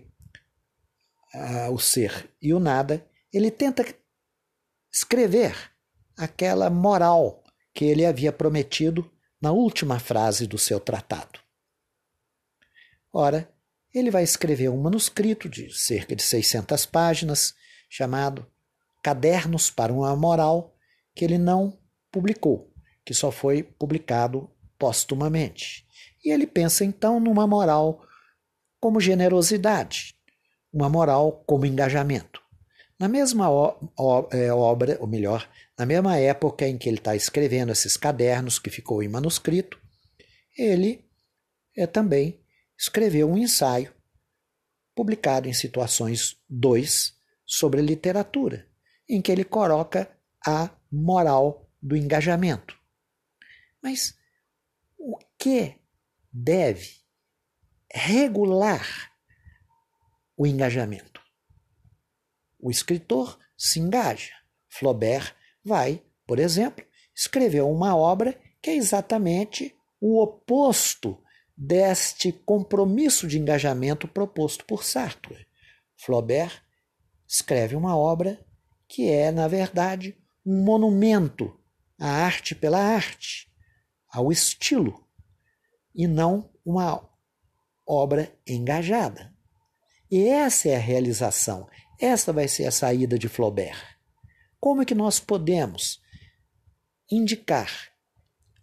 uh, 1.33 1.71
O 1.71 1.79
Ser 1.79 2.29
e 2.41 2.53
o 2.53 2.59
Nada, 2.59 3.05
ele 3.31 3.49
tenta 3.49 3.83
escrever 4.91 5.55
aquela 6.15 6.69
moral 6.69 7.43
que 7.73 7.85
ele 7.85 8.05
havia 8.05 8.31
prometido 8.31 9.09
na 9.41 9.51
última 9.51 9.99
frase 9.99 10.45
do 10.45 10.57
seu 10.57 10.79
tratado. 10.79 11.39
Ora, 13.11 13.51
ele 13.93 14.09
vai 14.09 14.23
escrever 14.23 14.69
um 14.69 14.81
manuscrito 14.81 15.49
de 15.49 15.71
cerca 15.73 16.15
de 16.15 16.23
600 16.23 16.85
páginas, 16.85 17.53
chamado 17.95 18.47
Cadernos 19.03 19.69
para 19.69 19.93
uma 19.93 20.15
Moral, 20.15 20.75
que 21.13 21.23
ele 21.23 21.37
não 21.37 21.77
publicou, 22.11 22.73
que 23.05 23.13
só 23.13 23.29
foi 23.29 23.61
publicado 23.61 24.49
postumamente. 24.79 25.85
E 26.25 26.31
ele 26.31 26.47
pensa 26.47 26.83
então 26.83 27.19
numa 27.19 27.45
moral 27.45 28.03
como 28.79 28.99
generosidade, 28.99 30.15
uma 30.73 30.89
moral 30.89 31.43
como 31.45 31.67
engajamento. 31.67 32.41
Na 32.99 33.07
mesma 33.07 33.45
é, 34.31 34.51
obra, 34.51 34.97
ou 34.99 35.05
melhor, 35.05 35.47
na 35.77 35.85
mesma 35.85 36.17
época 36.17 36.67
em 36.67 36.79
que 36.79 36.89
ele 36.89 36.97
está 36.97 37.15
escrevendo 37.15 37.71
esses 37.71 37.95
cadernos 37.95 38.57
que 38.57 38.71
ficou 38.71 39.03
em 39.03 39.07
manuscrito, 39.07 39.79
ele 40.57 41.05
é, 41.77 41.85
também 41.85 42.43
escreveu 42.75 43.29
um 43.29 43.37
ensaio, 43.37 43.93
publicado 44.95 45.47
em 45.47 45.53
Situações 45.53 46.37
2, 46.49 47.21
sobre 47.53 47.83
literatura, 47.83 48.67
em 49.07 49.21
que 49.21 49.31
ele 49.31 49.43
coloca 49.43 50.09
a 50.43 50.71
moral 50.91 51.69
do 51.79 51.95
engajamento. 51.95 52.75
Mas 53.79 54.17
o 54.97 55.19
que 55.37 55.75
deve 56.31 56.89
regular 57.93 59.13
o 60.35 60.47
engajamento? 60.47 61.21
O 62.59 62.71
escritor 62.71 63.37
se 63.55 63.79
engaja. 63.79 64.33
Flaubert 64.67 65.35
vai, 65.63 66.01
por 66.25 66.39
exemplo, 66.39 66.83
escrever 67.15 67.61
uma 67.61 67.95
obra 67.95 68.41
que 68.63 68.71
é 68.71 68.75
exatamente 68.75 69.75
o 70.01 70.19
oposto 70.19 71.23
deste 71.55 72.31
compromisso 72.31 73.27
de 73.27 73.37
engajamento 73.37 74.07
proposto 74.07 74.65
por 74.65 74.83
Sartre. 74.83 75.45
Flaubert 75.95 76.62
escreve 77.27 77.75
uma 77.75 77.97
obra 77.97 78.39
que 78.87 79.09
é, 79.09 79.31
na 79.31 79.47
verdade, 79.47 80.17
um 80.45 80.63
monumento 80.63 81.57
à 81.99 82.07
arte 82.07 82.53
pela 82.53 82.79
arte, 82.79 83.51
ao 84.09 84.31
estilo, 84.31 85.07
e 85.95 86.07
não 86.07 86.51
uma 86.65 87.07
obra 87.87 88.31
engajada. 88.47 89.33
E 90.11 90.27
essa 90.27 90.69
é 90.69 90.75
a 90.75 90.79
realização, 90.79 91.67
essa 91.99 92.31
vai 92.31 92.47
ser 92.47 92.65
a 92.65 92.71
saída 92.71 93.17
de 93.17 93.27
Flaubert. 93.27 93.81
Como 94.59 94.81
é 94.81 94.85
que 94.85 94.95
nós 94.95 95.19
podemos 95.19 96.01
indicar 97.11 97.91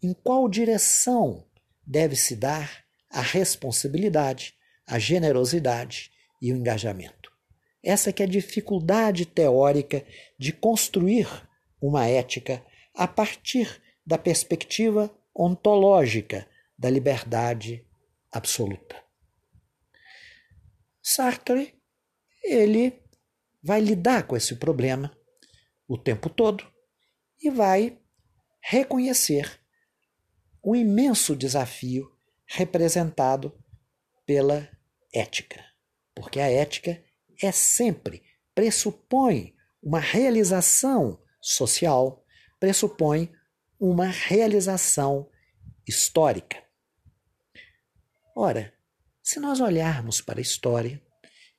em 0.03 0.15
qual 0.15 0.49
direção 0.49 1.47
deve-se 1.87 2.35
dar 2.35 2.85
a 3.11 3.21
responsabilidade, 3.21 4.55
a 4.87 4.99
generosidade 4.99 6.11
e 6.41 6.53
o 6.53 6.57
engajamento. 6.57 7.20
Essa 7.83 8.13
que 8.13 8.23
é 8.23 8.27
a 8.27 8.29
dificuldade 8.29 9.25
teórica 9.25 10.05
de 10.39 10.53
construir 10.53 11.27
uma 11.81 12.07
ética 12.07 12.65
a 12.95 13.09
partir 13.09 13.81
da 14.05 14.19
perspectiva 14.19 15.11
ontológica 15.35 16.47
da 16.79 16.91
liberdade 16.91 17.87
absoluta. 18.31 19.03
Sartre, 21.03 21.75
ele 22.43 23.03
vai 23.63 23.81
lidar 23.81 24.27
com 24.27 24.37
esse 24.37 24.57
problema 24.57 25.17
o 25.89 25.97
tempo 25.97 26.29
todo 26.29 26.65
e 27.43 27.51
vai 27.51 27.99
reconhecer 28.61 29.61
o 30.63 30.77
imenso 30.77 31.35
desafio 31.35 32.11
representado 32.47 33.59
pela 34.27 34.69
ética. 35.13 35.65
Porque 36.15 36.39
a 36.39 36.51
ética 36.51 37.03
é 37.43 37.53
sempre, 37.53 38.23
pressupõe 38.55 39.55
uma 39.83 39.99
realização 39.99 41.21
social, 41.41 42.25
pressupõe 42.59 43.33
uma 43.79 44.07
realização 44.07 45.29
histórica. 45.87 46.63
Ora, 48.37 48.73
se 49.23 49.41
nós 49.41 49.61
olharmos 49.61 50.21
para 50.21 50.39
a 50.39 50.43
história, 50.43 51.01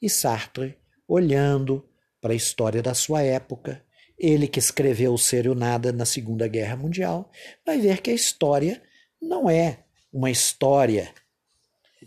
e 0.02 0.10
Sartre, 0.10 0.78
olhando 1.08 1.88
para 2.20 2.34
a 2.34 2.36
história 2.36 2.82
da 2.82 2.94
sua 2.94 3.22
época, 3.22 3.84
ele 4.18 4.48
que 4.48 4.60
escreveu 4.60 5.14
O 5.14 5.18
Ser 5.18 5.46
e 5.46 5.50
o 5.50 5.56
Nada 5.56 5.92
na 5.92 6.06
Segunda 6.06 6.48
Guerra 6.48 6.76
Mundial, 6.76 7.32
vai 7.66 7.80
ver 7.80 8.02
que 8.02 8.12
a 8.12 8.14
história 8.14 8.82
não 9.20 9.50
é 9.50 9.84
uma 10.14 10.30
história 10.30 11.14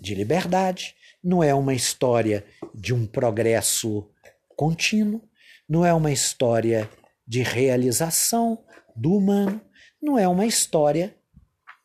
de 0.01 0.15
liberdade, 0.15 0.95
não 1.25 1.43
é 1.43 1.55
uma 1.55 1.73
história 1.73 2.45
de 2.75 2.93
um 2.93 3.07
progresso 3.07 4.07
contínuo, 4.55 5.27
não 5.67 5.85
é 5.85 5.95
uma 5.95 6.13
história 6.13 6.89
de 7.27 7.43
realização 7.43 8.63
do 8.95 9.15
humano, 9.17 9.59
não 10.01 10.19
é 10.19 10.29
uma 10.29 10.45
história 10.45 11.17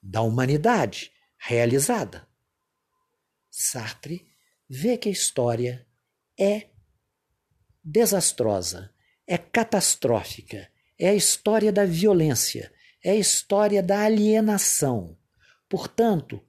da 0.03 0.21
humanidade 0.21 1.11
realizada. 1.37 2.27
Sartre 3.49 4.27
vê 4.69 4.97
que 4.97 5.07
a 5.07 5.11
história 5.11 5.87
é 6.37 6.67
desastrosa, 7.81 8.93
é 9.25 9.37
catastrófica, 9.37 10.69
é 10.99 11.09
a 11.09 11.15
história 11.15 11.71
da 11.71 11.85
violência, 11.85 12.71
é 13.01 13.11
a 13.11 13.15
história 13.15 13.81
da 13.81 14.01
alienação. 14.01 15.17
Portanto, 15.69 16.43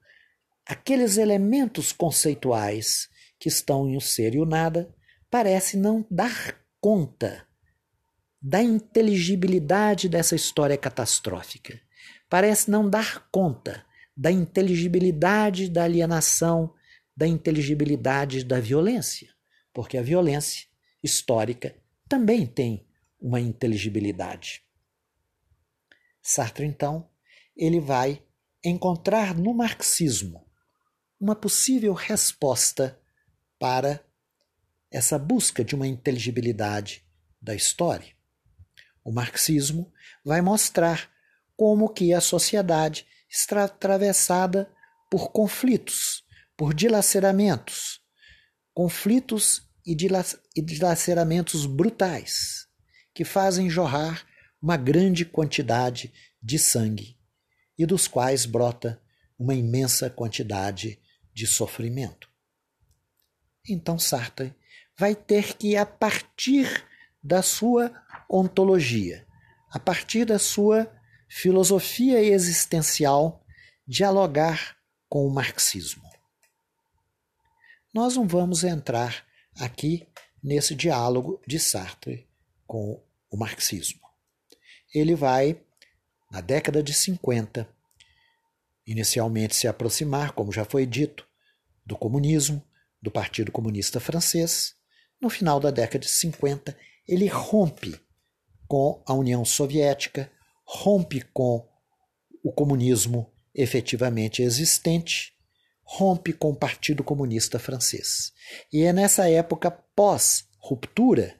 aqueles 0.70 1.16
elementos 1.16 1.90
conceituais 1.90 3.08
que 3.40 3.48
estão 3.48 3.88
em 3.88 3.96
o 3.96 4.00
ser 4.00 4.36
e 4.36 4.38
o 4.38 4.44
nada 4.44 4.94
parece 5.28 5.76
não 5.76 6.06
dar 6.08 6.64
conta 6.80 7.44
da 8.40 8.62
inteligibilidade 8.62 10.08
dessa 10.08 10.36
história 10.36 10.78
catastrófica. 10.78 11.80
Parece 12.28 12.70
não 12.70 12.88
dar 12.88 13.28
conta 13.32 13.84
da 14.16 14.30
inteligibilidade 14.30 15.68
da 15.68 15.82
alienação, 15.82 16.72
da 17.16 17.26
inteligibilidade 17.26 18.44
da 18.44 18.60
violência, 18.60 19.28
porque 19.74 19.98
a 19.98 20.02
violência 20.02 20.68
histórica 21.02 21.74
também 22.08 22.46
tem 22.46 22.86
uma 23.20 23.40
inteligibilidade. 23.40 24.62
Sartre, 26.22 26.64
então, 26.64 27.10
ele 27.56 27.80
vai 27.80 28.22
encontrar 28.64 29.36
no 29.36 29.52
marxismo 29.52 30.48
uma 31.20 31.36
possível 31.36 31.92
resposta 31.92 32.98
para 33.58 34.02
essa 34.90 35.18
busca 35.18 35.62
de 35.62 35.74
uma 35.74 35.86
inteligibilidade 35.86 37.04
da 37.40 37.54
história. 37.54 38.14
O 39.04 39.12
marxismo 39.12 39.92
vai 40.24 40.40
mostrar 40.40 41.10
como 41.56 41.90
que 41.90 42.14
a 42.14 42.20
sociedade 42.20 43.06
está 43.28 43.64
atravessada 43.64 44.72
por 45.10 45.30
conflitos, 45.30 46.24
por 46.56 46.72
dilaceramentos, 46.72 48.00
conflitos 48.72 49.68
e 49.84 49.94
dilaceramentos 50.62 51.66
brutais 51.66 52.66
que 53.12 53.24
fazem 53.24 53.68
jorrar 53.68 54.26
uma 54.60 54.76
grande 54.76 55.24
quantidade 55.24 56.12
de 56.42 56.58
sangue 56.58 57.18
e 57.78 57.84
dos 57.84 58.06
quais 58.06 58.46
brota 58.46 59.00
uma 59.38 59.54
imensa 59.54 60.10
quantidade 60.10 60.99
de 61.32 61.46
sofrimento. 61.46 62.28
Então 63.68 63.98
Sartre 63.98 64.54
vai 64.98 65.14
ter 65.14 65.56
que, 65.56 65.76
a 65.76 65.86
partir 65.86 66.84
da 67.22 67.42
sua 67.42 67.92
ontologia, 68.28 69.26
a 69.70 69.78
partir 69.78 70.24
da 70.24 70.38
sua 70.38 70.90
filosofia 71.28 72.20
existencial, 72.22 73.44
dialogar 73.86 74.76
com 75.08 75.26
o 75.26 75.30
marxismo. 75.30 76.08
Nós 77.92 78.16
não 78.16 78.26
vamos 78.26 78.62
entrar 78.62 79.26
aqui 79.58 80.06
nesse 80.42 80.74
diálogo 80.74 81.40
de 81.46 81.58
Sartre 81.58 82.28
com 82.66 83.02
o 83.30 83.36
marxismo. 83.36 84.00
Ele 84.94 85.14
vai 85.14 85.60
na 86.30 86.40
década 86.40 86.82
de 86.82 86.94
50, 86.94 87.68
inicialmente 88.90 89.54
se 89.54 89.68
aproximar, 89.68 90.32
como 90.32 90.52
já 90.52 90.64
foi 90.64 90.84
dito, 90.84 91.24
do 91.86 91.96
comunismo, 91.96 92.60
do 93.00 93.10
Partido 93.10 93.52
Comunista 93.52 94.00
Francês. 94.00 94.74
No 95.20 95.30
final 95.30 95.60
da 95.60 95.70
década 95.70 96.00
de 96.00 96.10
50, 96.10 96.76
ele 97.06 97.26
rompe 97.28 98.00
com 98.66 99.00
a 99.06 99.14
União 99.14 99.44
Soviética, 99.44 100.30
rompe 100.64 101.20
com 101.32 101.68
o 102.42 102.52
comunismo 102.52 103.32
efetivamente 103.54 104.42
existente, 104.42 105.34
rompe 105.84 106.32
com 106.32 106.50
o 106.50 106.56
Partido 106.56 107.04
Comunista 107.04 107.60
Francês. 107.60 108.32
E 108.72 108.82
é 108.82 108.92
nessa 108.92 109.28
época 109.30 109.70
pós-ruptura 109.70 111.36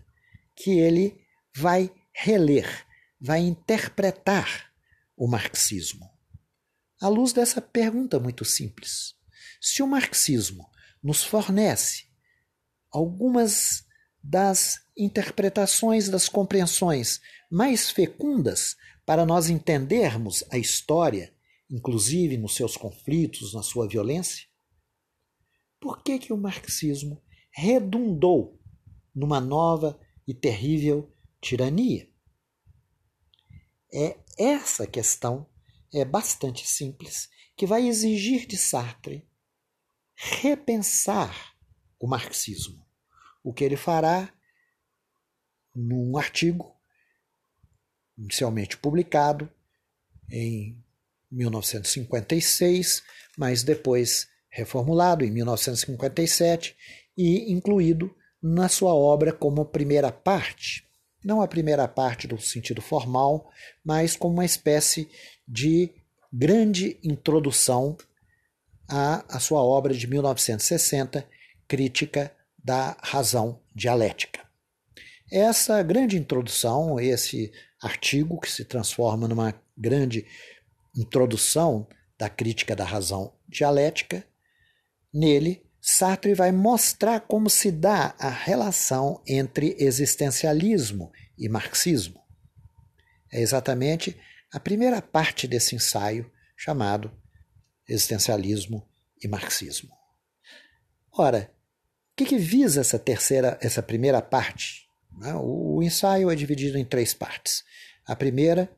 que 0.55 0.79
ele 0.79 1.21
vai 1.57 1.91
reler, 2.13 2.87
vai 3.21 3.41
interpretar 3.41 4.71
o 5.17 5.27
marxismo. 5.27 6.20
À 7.01 7.09
luz 7.09 7.33
dessa 7.33 7.63
pergunta 7.63 8.21
muito 8.21 8.45
simples: 8.45 9.15
se 9.61 9.83
o 9.83 9.87
marxismo 9.87 10.69
nos 11.03 11.25
fornece 11.25 12.05
algumas 12.91 13.87
das 14.23 14.81
interpretações, 14.97 16.09
das 16.11 16.29
compreensões 16.29 17.21
mais 17.51 17.91
fecundas 17.91 18.77
para 19.07 19.25
nós 19.25 19.49
entendermos 19.49 20.45
a 20.51 20.59
história, 20.59 21.35
inclusive 21.71 22.37
nos 22.37 22.55
seus 22.55 22.77
conflitos, 22.77 23.55
na 23.55 23.63
sua 23.63 23.89
violência? 23.89 24.47
Por 25.81 26.03
que, 26.03 26.19
que 26.19 26.33
o 26.33 26.37
marxismo 26.37 27.23
redundou 27.51 28.61
numa 29.15 29.41
nova 29.41 29.99
e 30.29 30.35
terrível 30.35 31.11
tirania? 31.41 32.09
É 33.93 34.19
essa 34.39 34.87
questão 34.87 35.47
é 35.93 36.05
bastante 36.05 36.67
simples 36.67 37.29
que 37.57 37.67
vai 37.67 37.87
exigir 37.87 38.47
de 38.47 38.57
Sartre 38.57 39.29
repensar 40.15 41.55
o 41.99 42.07
marxismo. 42.07 42.87
O 43.43 43.53
que 43.53 43.65
ele 43.65 43.77
fará 43.77 44.33
num 45.75 46.17
artigo 46.17 46.77
inicialmente 48.19 48.77
publicado 48.77 49.51
em 50.31 50.83
1956, 51.31 53.03
mas 53.39 53.63
depois 53.63 54.29
reformulado 54.49 55.25
em 55.25 55.31
1957 55.31 56.77
e 57.17 57.53
incluído 57.53 58.15
na 58.43 58.69
sua 58.69 58.95
obra 58.95 59.33
como 59.33 59.65
primeira 59.65 60.11
parte. 60.11 60.90
Não 61.25 61.43
a 61.43 61.49
primeira 61.49 61.87
parte 61.87 62.27
do 62.27 62.41
sentido 62.41 62.81
formal, 62.81 63.51
mas 63.85 64.17
como 64.17 64.35
uma 64.35 64.45
espécie 64.45 65.09
de 65.47 65.93
grande 66.33 66.99
introdução 67.03 67.97
à, 68.89 69.37
à 69.37 69.41
sua 69.41 69.63
obra 69.63 69.93
de 69.93 70.07
1960, 70.07 71.27
Crítica 71.69 72.35
da 72.59 72.97
Razão 73.01 73.61
Dialética. 73.75 74.41
Essa 75.31 75.83
grande 75.83 76.17
introdução, 76.19 76.99
esse 76.99 77.53
artigo 77.81 78.41
que 78.41 78.51
se 78.51 78.65
transforma 78.65 79.29
numa 79.29 79.55
grande 79.77 80.27
introdução 80.97 81.87
da 82.19 82.29
crítica 82.29 82.75
da 82.75 82.85
razão 82.85 83.33
dialética, 83.49 84.25
nele 85.15 85.63
Sartre 85.81 86.35
vai 86.35 86.53
mostrar 86.53 87.21
como 87.21 87.49
se 87.49 87.71
dá 87.71 88.15
a 88.19 88.29
relação 88.29 89.23
entre 89.27 89.77
existencialismo 89.79 91.11
e 91.39 91.49
marxismo. 91.49 92.21
É 93.33 93.41
exatamente 93.41 94.17
a 94.53 94.61
primeira 94.61 95.01
parte 95.01 95.47
desse 95.47 95.75
ensaio 95.75 96.31
chamado 96.57 97.11
Existencialismo 97.89 98.87
e 99.23 99.27
Marxismo. 99.27 99.91
Ora, 101.13 101.51
o 102.13 102.17
que, 102.17 102.25
que 102.25 102.39
visa 102.39 102.81
essa 102.81 102.99
terceira, 102.99 103.59
essa 103.61 103.83
primeira 103.83 104.23
parte? 104.23 104.87
Né? 105.19 105.35
O 105.35 105.83
ensaio 105.83 106.31
é 106.31 106.35
dividido 106.37 106.79
em 106.79 106.85
três 106.85 107.15
partes. 107.15 107.65
A 108.07 108.15
primeira 108.15 108.71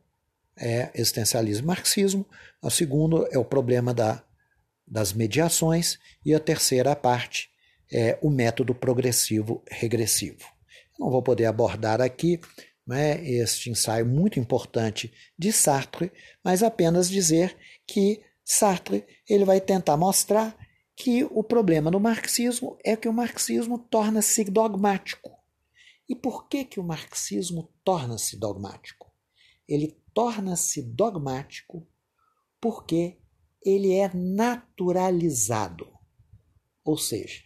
é 0.57 0.89
existencialismo 0.95 1.65
e 1.65 1.67
marxismo, 1.67 2.25
a 2.61 2.69
segunda 2.69 3.27
é 3.31 3.37
o 3.37 3.45
problema 3.45 3.93
da, 3.93 4.23
das 4.93 5.11
mediações 5.11 5.97
e 6.23 6.35
a 6.35 6.39
terceira 6.39 6.95
parte 6.95 7.49
é 7.91 8.19
o 8.21 8.29
método 8.29 8.75
progressivo 8.75 9.63
regressivo. 9.67 10.45
Não 10.99 11.09
vou 11.09 11.23
poder 11.23 11.45
abordar 11.45 11.99
aqui 11.99 12.39
né, 12.85 13.19
este 13.27 13.71
ensaio 13.71 14.05
muito 14.05 14.39
importante 14.39 15.11
de 15.35 15.51
Sartre, 15.51 16.11
mas 16.43 16.61
apenas 16.61 17.09
dizer 17.09 17.57
que 17.87 18.21
Sartre 18.45 19.03
ele 19.27 19.43
vai 19.43 19.59
tentar 19.59 19.97
mostrar 19.97 20.55
que 20.95 21.23
o 21.23 21.43
problema 21.43 21.89
no 21.89 21.99
marxismo 21.99 22.77
é 22.85 22.95
que 22.95 23.09
o 23.09 23.13
marxismo 23.13 23.79
torna-se 23.79 24.43
dogmático. 24.43 25.31
E 26.07 26.15
por 26.15 26.47
que, 26.47 26.63
que 26.63 26.79
o 26.79 26.83
marxismo 26.83 27.73
torna-se 27.83 28.37
dogmático? 28.37 29.11
Ele 29.67 29.97
torna-se 30.13 30.83
dogmático 30.83 31.87
porque 32.61 33.17
ele 33.65 33.93
é 33.93 34.13
naturalizado. 34.13 35.91
Ou 36.83 36.97
seja, 36.97 37.43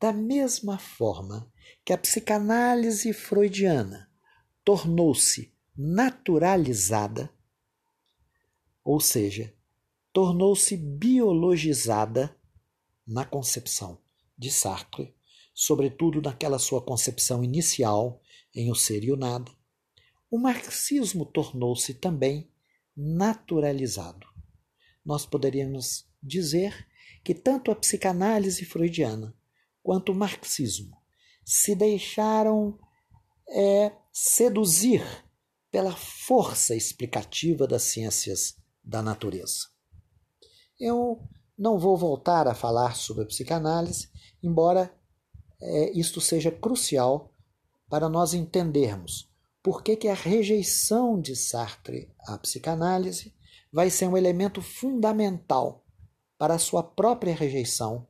da 0.00 0.12
mesma 0.12 0.78
forma 0.78 1.50
que 1.84 1.92
a 1.92 1.98
psicanálise 1.98 3.12
freudiana 3.12 4.10
tornou-se 4.64 5.52
naturalizada, 5.76 7.32
ou 8.84 9.00
seja, 9.00 9.54
tornou-se 10.12 10.76
biologizada 10.76 12.36
na 13.06 13.24
concepção 13.24 13.98
de 14.36 14.50
Sartre, 14.50 15.14
sobretudo 15.54 16.20
naquela 16.20 16.58
sua 16.58 16.82
concepção 16.82 17.42
inicial 17.42 18.20
em 18.54 18.70
O 18.70 18.74
Ser 18.74 19.04
e 19.04 19.12
o 19.12 19.16
Nada, 19.16 19.50
o 20.30 20.38
marxismo 20.38 21.24
tornou-se 21.24 21.94
também 21.94 22.50
naturalizado. 22.96 24.31
Nós 25.04 25.26
poderíamos 25.26 26.06
dizer 26.22 26.86
que 27.24 27.34
tanto 27.34 27.70
a 27.70 27.76
psicanálise 27.76 28.64
freudiana 28.64 29.34
quanto 29.82 30.12
o 30.12 30.14
marxismo 30.14 30.96
se 31.44 31.74
deixaram 31.74 32.78
é, 33.48 33.92
seduzir 34.12 35.02
pela 35.70 35.94
força 35.96 36.74
explicativa 36.74 37.66
das 37.66 37.82
ciências 37.82 38.56
da 38.84 39.02
natureza. 39.02 39.68
Eu 40.78 41.26
não 41.58 41.78
vou 41.78 41.96
voltar 41.96 42.46
a 42.46 42.54
falar 42.54 42.96
sobre 42.96 43.24
a 43.24 43.26
psicanálise, 43.26 44.08
embora 44.42 44.94
é, 45.60 45.98
isto 45.98 46.20
seja 46.20 46.50
crucial 46.50 47.32
para 47.88 48.08
nós 48.08 48.34
entendermos 48.34 49.30
por 49.62 49.82
que, 49.82 49.96
que 49.96 50.08
a 50.08 50.14
rejeição 50.14 51.20
de 51.20 51.36
Sartre 51.36 52.12
à 52.26 52.36
psicanálise 52.36 53.32
vai 53.72 53.88
ser 53.88 54.06
um 54.06 54.16
elemento 54.16 54.60
fundamental 54.60 55.86
para 56.36 56.54
a 56.54 56.58
sua 56.58 56.82
própria 56.82 57.34
rejeição 57.34 58.06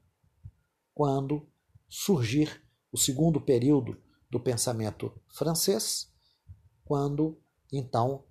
quando 0.92 1.48
surgir 1.88 2.62
o 2.90 2.98
segundo 2.98 3.40
período 3.40 4.02
do 4.28 4.40
pensamento 4.40 5.12
francês, 5.28 6.10
quando 6.84 7.40
então 7.72 8.24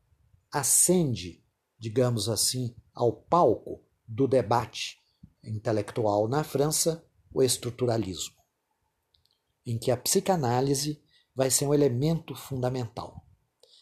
ascende, 0.51 1.43
digamos 1.79 2.27
assim, 2.27 2.75
ao 2.93 3.13
palco 3.13 3.83
do 4.07 4.27
debate 4.27 4.99
intelectual 5.43 6.27
na 6.27 6.43
França 6.43 7.05
o 7.33 7.41
estruturalismo, 7.41 8.35
em 9.65 9.79
que 9.79 9.89
a 9.89 9.97
psicanálise 9.97 11.01
vai 11.33 11.49
ser 11.49 11.65
um 11.65 11.73
elemento 11.73 12.35
fundamental. 12.35 13.25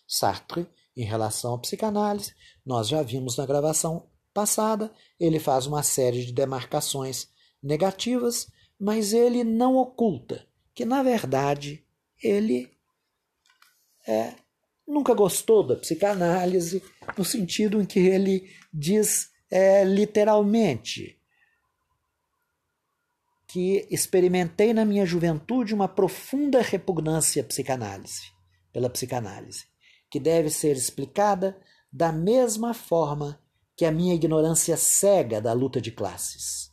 Sartre, 0.08 0.70
em 1.02 1.06
relação 1.06 1.54
à 1.54 1.58
psicanálise, 1.58 2.34
nós 2.66 2.90
já 2.90 3.02
vimos 3.02 3.38
na 3.38 3.46
gravação 3.46 4.10
passada, 4.34 4.94
ele 5.18 5.40
faz 5.40 5.66
uma 5.66 5.82
série 5.82 6.26
de 6.26 6.34
demarcações 6.34 7.30
negativas, 7.64 8.52
mas 8.78 9.14
ele 9.14 9.44
não 9.44 9.78
oculta 9.78 10.46
que, 10.76 10.84
na 10.84 11.02
verdade, 11.02 11.86
ele 12.22 12.70
é, 14.06 14.34
nunca 14.86 15.14
gostou 15.14 15.66
da 15.66 15.78
psicanálise, 15.78 16.84
no 17.18 17.24
sentido 17.24 17.82
em 17.82 17.86
que 17.86 18.00
ele 18.00 18.54
diz 18.74 19.32
é, 19.50 19.86
literalmente 19.86 21.18
que 23.48 23.88
experimentei 23.90 24.74
na 24.74 24.84
minha 24.84 25.06
juventude 25.06 25.74
uma 25.74 25.88
profunda 25.88 26.62
repugnância 26.62 27.42
psicanálise, 27.42 28.32
pela 28.74 28.90
psicanálise, 28.90 29.69
que 30.10 30.20
deve 30.20 30.50
ser 30.50 30.76
explicada 30.76 31.60
da 31.92 32.12
mesma 32.12 32.74
forma 32.74 33.42
que 33.76 33.86
a 33.86 33.92
minha 33.92 34.14
ignorância 34.14 34.76
cega 34.76 35.42
da 35.42 35.54
luta 35.54 35.80
de 35.80 35.92
classes. 35.92 36.72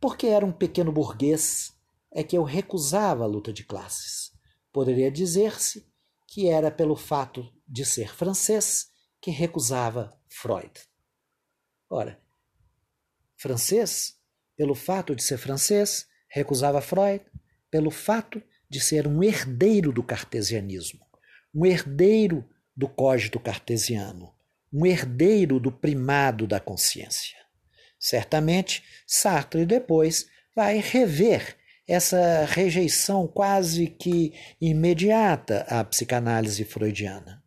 Porque 0.00 0.26
era 0.26 0.44
um 0.44 0.52
pequeno 0.52 0.92
burguês 0.92 1.72
é 2.10 2.22
que 2.22 2.36
eu 2.36 2.42
recusava 2.42 3.24
a 3.24 3.26
luta 3.26 3.52
de 3.52 3.64
classes. 3.64 4.32
Poderia 4.72 5.10
dizer-se 5.10 5.86
que 6.26 6.48
era 6.48 6.70
pelo 6.70 6.96
fato 6.96 7.50
de 7.66 7.84
ser 7.84 8.14
francês 8.14 8.90
que 9.20 9.30
recusava 9.30 10.16
Freud. 10.28 10.72
Ora, 11.90 12.20
francês, 13.36 14.18
pelo 14.56 14.74
fato 14.74 15.14
de 15.14 15.22
ser 15.22 15.38
francês, 15.38 16.06
recusava 16.28 16.80
Freud, 16.80 17.24
pelo 17.70 17.90
fato 17.90 18.42
de 18.68 18.80
ser 18.80 19.06
um 19.06 19.22
herdeiro 19.22 19.92
do 19.92 20.02
cartesianismo, 20.02 21.06
um 21.58 21.66
herdeiro 21.66 22.48
do 22.76 22.88
cógito 22.88 23.40
cartesiano, 23.40 24.32
um 24.72 24.86
herdeiro 24.86 25.58
do 25.58 25.72
primado 25.72 26.46
da 26.46 26.60
consciência. 26.60 27.36
Certamente, 27.98 28.84
Sartre 29.04 29.66
depois 29.66 30.28
vai 30.54 30.78
rever 30.78 31.56
essa 31.84 32.44
rejeição 32.44 33.26
quase 33.26 33.88
que 33.88 34.32
imediata 34.60 35.62
à 35.62 35.82
psicanálise 35.82 36.64
freudiana. 36.64 37.42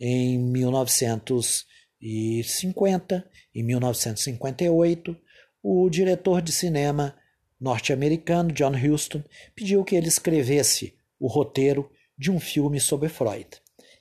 Em 0.00 0.38
1950, 0.38 3.30
em 3.54 3.62
1958, 3.62 5.14
o 5.62 5.90
diretor 5.90 6.40
de 6.40 6.50
cinema 6.50 7.14
norte-americano 7.60 8.50
John 8.52 8.72
Huston 8.72 9.22
pediu 9.54 9.84
que 9.84 9.96
ele 9.96 10.08
escrevesse 10.08 10.94
o 11.20 11.26
roteiro 11.26 11.92
de 12.22 12.30
um 12.30 12.38
filme 12.38 12.78
sobre 12.78 13.08
Freud. 13.08 13.48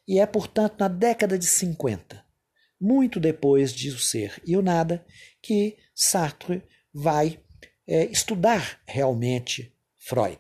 E 0.08 0.20
é, 0.20 0.26
portanto, 0.28 0.76
na 0.80 0.88
década 0.88 1.40
de 1.40 1.48
50, 1.48 2.24
muito 2.80 3.20
depois 3.20 3.74
de 3.74 3.90
O 3.90 3.98
Ser 3.98 4.40
e 4.46 4.56
o 4.56 4.62
Nada, 4.62 5.04
que 5.42 5.76
Sartre 5.96 6.64
vai 6.94 7.40
é, 7.88 8.06
estudar 8.06 8.80
realmente 8.86 9.76
Freud. 9.98 10.40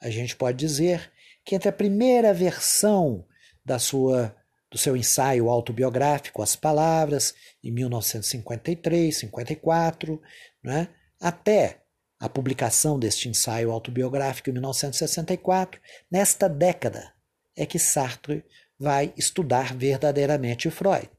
A 0.00 0.08
gente 0.10 0.36
pode 0.36 0.58
dizer 0.58 1.12
que 1.44 1.56
entre 1.56 1.68
a 1.68 1.72
primeira 1.72 2.32
versão 2.32 3.26
da 3.64 3.80
sua 3.80 4.34
do 4.70 4.76
seu 4.76 4.94
ensaio 4.94 5.48
autobiográfico 5.48 6.42
As 6.42 6.54
Palavras, 6.54 7.34
em 7.64 7.72
1953, 7.72 9.16
54, 9.16 10.20
né, 10.62 10.88
até 11.18 11.80
a 12.18 12.28
publicação 12.28 12.98
deste 12.98 13.28
ensaio 13.28 13.70
autobiográfico 13.70 14.50
em 14.50 14.52
1964, 14.54 15.80
nesta 16.10 16.48
década 16.48 17.12
é 17.56 17.64
que 17.64 17.78
Sartre 17.78 18.44
vai 18.78 19.12
estudar 19.16 19.74
verdadeiramente 19.74 20.70
Freud. 20.70 21.10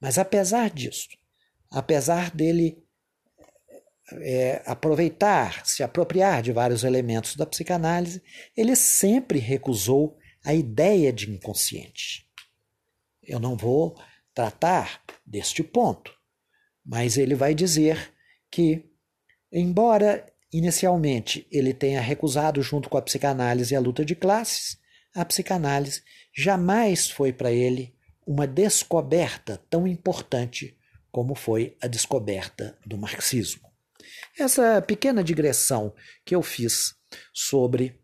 Mas 0.00 0.18
apesar 0.18 0.70
disso, 0.70 1.08
apesar 1.70 2.30
dele 2.30 2.82
é, 4.20 4.62
aproveitar, 4.66 5.64
se 5.64 5.82
apropriar 5.82 6.42
de 6.42 6.52
vários 6.52 6.84
elementos 6.84 7.36
da 7.36 7.46
psicanálise, 7.46 8.22
ele 8.56 8.76
sempre 8.76 9.38
recusou 9.38 10.18
a 10.44 10.52
ideia 10.52 11.12
de 11.12 11.30
inconsciente. 11.30 12.28
Eu 13.22 13.38
não 13.38 13.56
vou 13.56 13.96
tratar 14.34 15.02
deste 15.24 15.62
ponto, 15.62 16.12
mas 16.84 17.16
ele 17.16 17.34
vai 17.34 17.54
dizer 17.54 18.12
que, 18.50 18.91
embora 19.52 20.26
inicialmente 20.52 21.46
ele 21.50 21.72
tenha 21.72 22.00
recusado, 22.00 22.62
junto 22.62 22.88
com 22.88 22.98
a 22.98 23.02
psicanálise, 23.02 23.74
a 23.74 23.80
luta 23.80 24.04
de 24.04 24.14
classes, 24.14 24.78
a 25.14 25.24
psicanálise 25.24 26.02
jamais 26.34 27.10
foi 27.10 27.32
para 27.32 27.50
ele 27.50 27.94
uma 28.26 28.46
descoberta 28.46 29.60
tão 29.68 29.86
importante 29.86 30.76
como 31.10 31.34
foi 31.34 31.76
a 31.82 31.86
descoberta 31.86 32.78
do 32.86 32.96
marxismo. 32.96 33.70
Essa 34.38 34.80
pequena 34.80 35.22
digressão 35.22 35.94
que 36.24 36.34
eu 36.34 36.42
fiz 36.42 36.94
sobre 37.32 38.00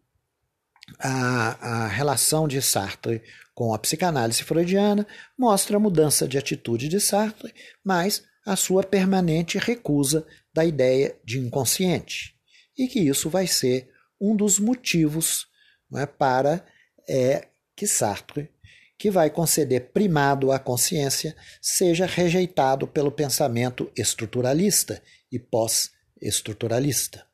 a, 0.98 1.84
a 1.84 1.88
relação 1.88 2.46
de 2.46 2.60
Sartre 2.60 3.22
com 3.54 3.72
a 3.72 3.78
psicanálise 3.78 4.42
freudiana 4.42 5.06
mostra 5.36 5.76
a 5.76 5.80
mudança 5.80 6.28
de 6.28 6.38
atitude 6.38 6.88
de 6.88 7.00
Sartre, 7.00 7.52
mas 7.82 8.22
a 8.48 8.56
sua 8.56 8.82
permanente 8.82 9.58
recusa 9.58 10.26
da 10.54 10.64
ideia 10.64 11.14
de 11.22 11.38
inconsciente. 11.38 12.34
E 12.78 12.88
que 12.88 12.98
isso 12.98 13.28
vai 13.28 13.46
ser 13.46 13.90
um 14.18 14.34
dos 14.34 14.58
motivos 14.58 15.46
é, 15.94 16.06
para 16.06 16.64
é, 17.06 17.48
que 17.76 17.86
Sartre, 17.86 18.48
que 18.96 19.10
vai 19.10 19.28
conceder 19.28 19.92
primado 19.92 20.50
à 20.50 20.58
consciência, 20.58 21.36
seja 21.60 22.06
rejeitado 22.06 22.88
pelo 22.88 23.12
pensamento 23.12 23.92
estruturalista 23.94 25.02
e 25.30 25.38
pós 25.38 25.90
estruturalista. 26.18 27.26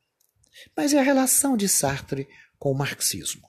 Mas 0.77 0.93
e 0.93 0.99
a 0.99 1.03
relação 1.03 1.57
de 1.57 1.69
Sartre 1.69 2.27
com 2.59 2.73
o 2.73 2.77
marxismo? 2.77 3.49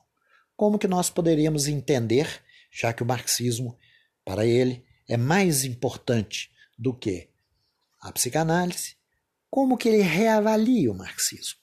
Como 0.55 0.77
que 0.77 0.87
nós 0.87 1.09
poderíamos 1.09 1.67
entender, 1.67 2.43
já 2.71 2.93
que 2.93 3.01
o 3.01 3.07
marxismo, 3.07 3.75
para 4.23 4.45
ele, 4.45 4.85
é 5.09 5.17
mais 5.17 5.63
importante 5.65 6.51
do 6.77 6.93
que 6.93 7.33
a 8.05 8.11
psicanálise, 8.11 8.95
como 9.49 9.77
que 9.77 9.89
ele 9.89 10.01
reavalia 10.01 10.91
o 10.91 10.95
marxismo? 10.95 11.61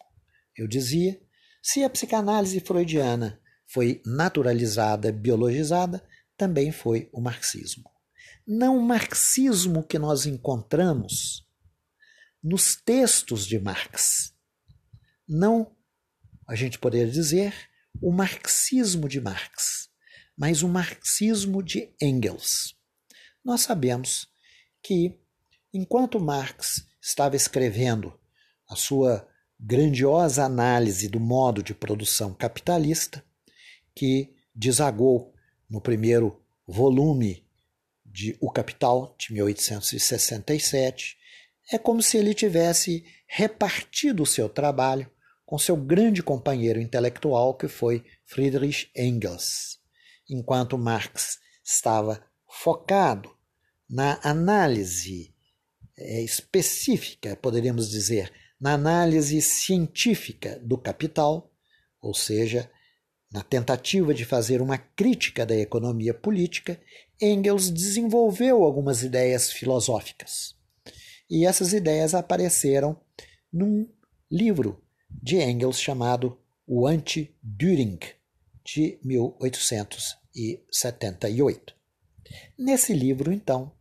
Eu 0.57 0.66
dizia, 0.66 1.20
se 1.62 1.85
a 1.85 1.90
psicanálise 1.90 2.59
freudiana 2.61 3.40
foi 3.66 4.02
naturalizada, 4.05 5.12
biologizada, 5.12 6.05
também 6.37 6.72
foi 6.72 7.09
o 7.12 7.20
marxismo. 7.20 7.90
Não 8.46 8.76
o 8.76 8.83
marxismo 8.83 9.83
que 9.83 9.98
nós 9.98 10.26
encontramos 10.26 11.46
nos 12.42 12.74
textos 12.74 13.46
de 13.46 13.59
Marx. 13.59 14.35
Não, 15.28 15.76
a 16.48 16.57
gente 16.57 16.78
poderia 16.78 17.11
dizer, 17.11 17.55
o 18.00 18.11
marxismo 18.11 19.09
de 19.09 19.20
Marx, 19.20 19.88
mas 20.37 20.62
o 20.62 20.68
marxismo 20.68 21.62
de 21.62 21.94
Engels. 22.02 22.74
Nós 23.44 23.61
sabemos 23.61 24.26
que, 24.83 25.22
enquanto 25.73 26.21
Marx 26.21 26.87
estava 27.01 27.37
escrevendo 27.37 28.13
a 28.69 28.77
sua 28.77 29.27
grandiosa 29.59 30.45
análise 30.45 31.09
do 31.09 31.21
modo 31.21 31.63
de 31.63 31.75
produção 31.75 32.35
capitalista, 32.35 33.25
que 33.95 34.35
desagou 34.55 35.33
no 35.69 35.81
primeiro 35.81 36.41
volume 36.67 37.47
de 38.05 38.37
O 38.41 38.51
Capital, 38.51 39.17
de 39.19 39.33
1867, 39.33 41.17
é 41.71 41.79
como 41.79 42.03
se 42.03 42.19
ele 42.19 42.35
tivesse 42.35 43.05
repartido 43.27 44.23
o 44.23 44.27
seu 44.27 44.49
trabalho 44.49 45.11
com 45.47 45.59
seu 45.59 45.77
grande 45.77 46.23
companheiro 46.23 46.81
intelectual, 46.81 47.55
que 47.55 47.69
foi 47.69 48.05
Friedrich 48.27 48.91
Engels, 48.97 49.79
enquanto 50.29 50.77
Marx 50.77 51.39
estava 51.65 52.23
focado 52.47 53.35
na 53.89 54.19
análise 54.23 55.32
específica, 56.23 57.37
poderíamos 57.37 57.91
dizer, 57.91 58.33
na 58.61 58.75
análise 58.75 59.43
científica 59.43 60.61
do 60.62 60.79
capital, 60.79 61.51
ou 62.01 62.15
seja, 62.15 62.71
na 63.33 63.43
tentativa 63.43 64.12
de 64.12 64.25
fazer 64.25 64.61
uma 64.61 64.79
crítica 64.79 65.47
da 65.47 65.57
economia 65.57 66.12
política, 66.12 66.79
Engels 67.21 67.71
desenvolveu 67.71 68.62
algumas 68.62 69.03
ideias 69.03 69.51
filosóficas. 69.51 70.55
E 71.31 71.47
essas 71.47 71.73
ideias 71.73 72.15
apareceram 72.15 73.01
num 73.53 73.88
livro 74.31 74.83
de 75.11 75.37
Engels 75.37 75.81
chamado 75.81 76.38
O 76.67 76.87
Anti-Düring, 76.87 77.99
de 78.65 78.99
1878. 79.03 81.75
Nesse 82.59 82.93
livro, 82.93 83.33
então, 83.33 83.73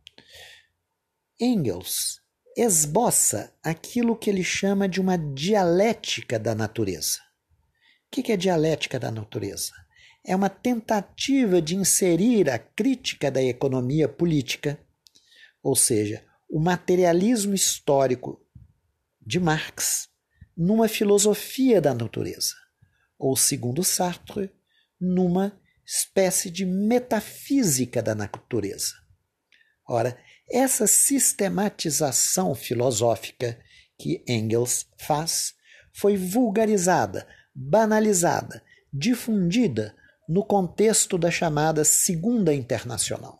Engels 1.42 2.20
esboça 2.56 3.52
aquilo 3.64 4.16
que 4.16 4.30
ele 4.30 4.44
chama 4.44 4.88
de 4.88 5.00
uma 5.00 5.18
dialética 5.18 6.38
da 6.38 6.54
natureza. 6.54 7.18
O 8.06 8.10
que 8.22 8.30
é 8.30 8.36
dialética 8.36 8.96
da 8.96 9.10
natureza? 9.10 9.72
É 10.24 10.36
uma 10.36 10.48
tentativa 10.48 11.60
de 11.60 11.74
inserir 11.74 12.48
a 12.48 12.60
crítica 12.60 13.28
da 13.28 13.42
economia 13.42 14.08
política, 14.08 14.78
ou 15.60 15.74
seja, 15.74 16.24
o 16.48 16.60
materialismo 16.60 17.54
histórico 17.54 18.40
de 19.20 19.40
Marx 19.40 20.08
numa 20.56 20.86
filosofia 20.86 21.80
da 21.80 21.92
natureza, 21.92 22.54
ou, 23.18 23.36
segundo 23.36 23.82
Sartre, 23.82 24.48
numa 25.00 25.60
espécie 25.84 26.48
de 26.50 26.64
metafísica 26.64 28.00
da 28.00 28.14
natureza. 28.14 28.94
Ora, 29.88 30.16
essa 30.52 30.86
sistematização 30.86 32.54
filosófica 32.54 33.58
que 33.98 34.22
Engels 34.28 34.86
faz 34.98 35.54
foi 35.92 36.16
vulgarizada, 36.16 37.26
banalizada, 37.54 38.62
difundida 38.92 39.94
no 40.28 40.44
contexto 40.44 41.16
da 41.16 41.30
chamada 41.30 41.84
Segunda 41.84 42.52
Internacional. 42.54 43.38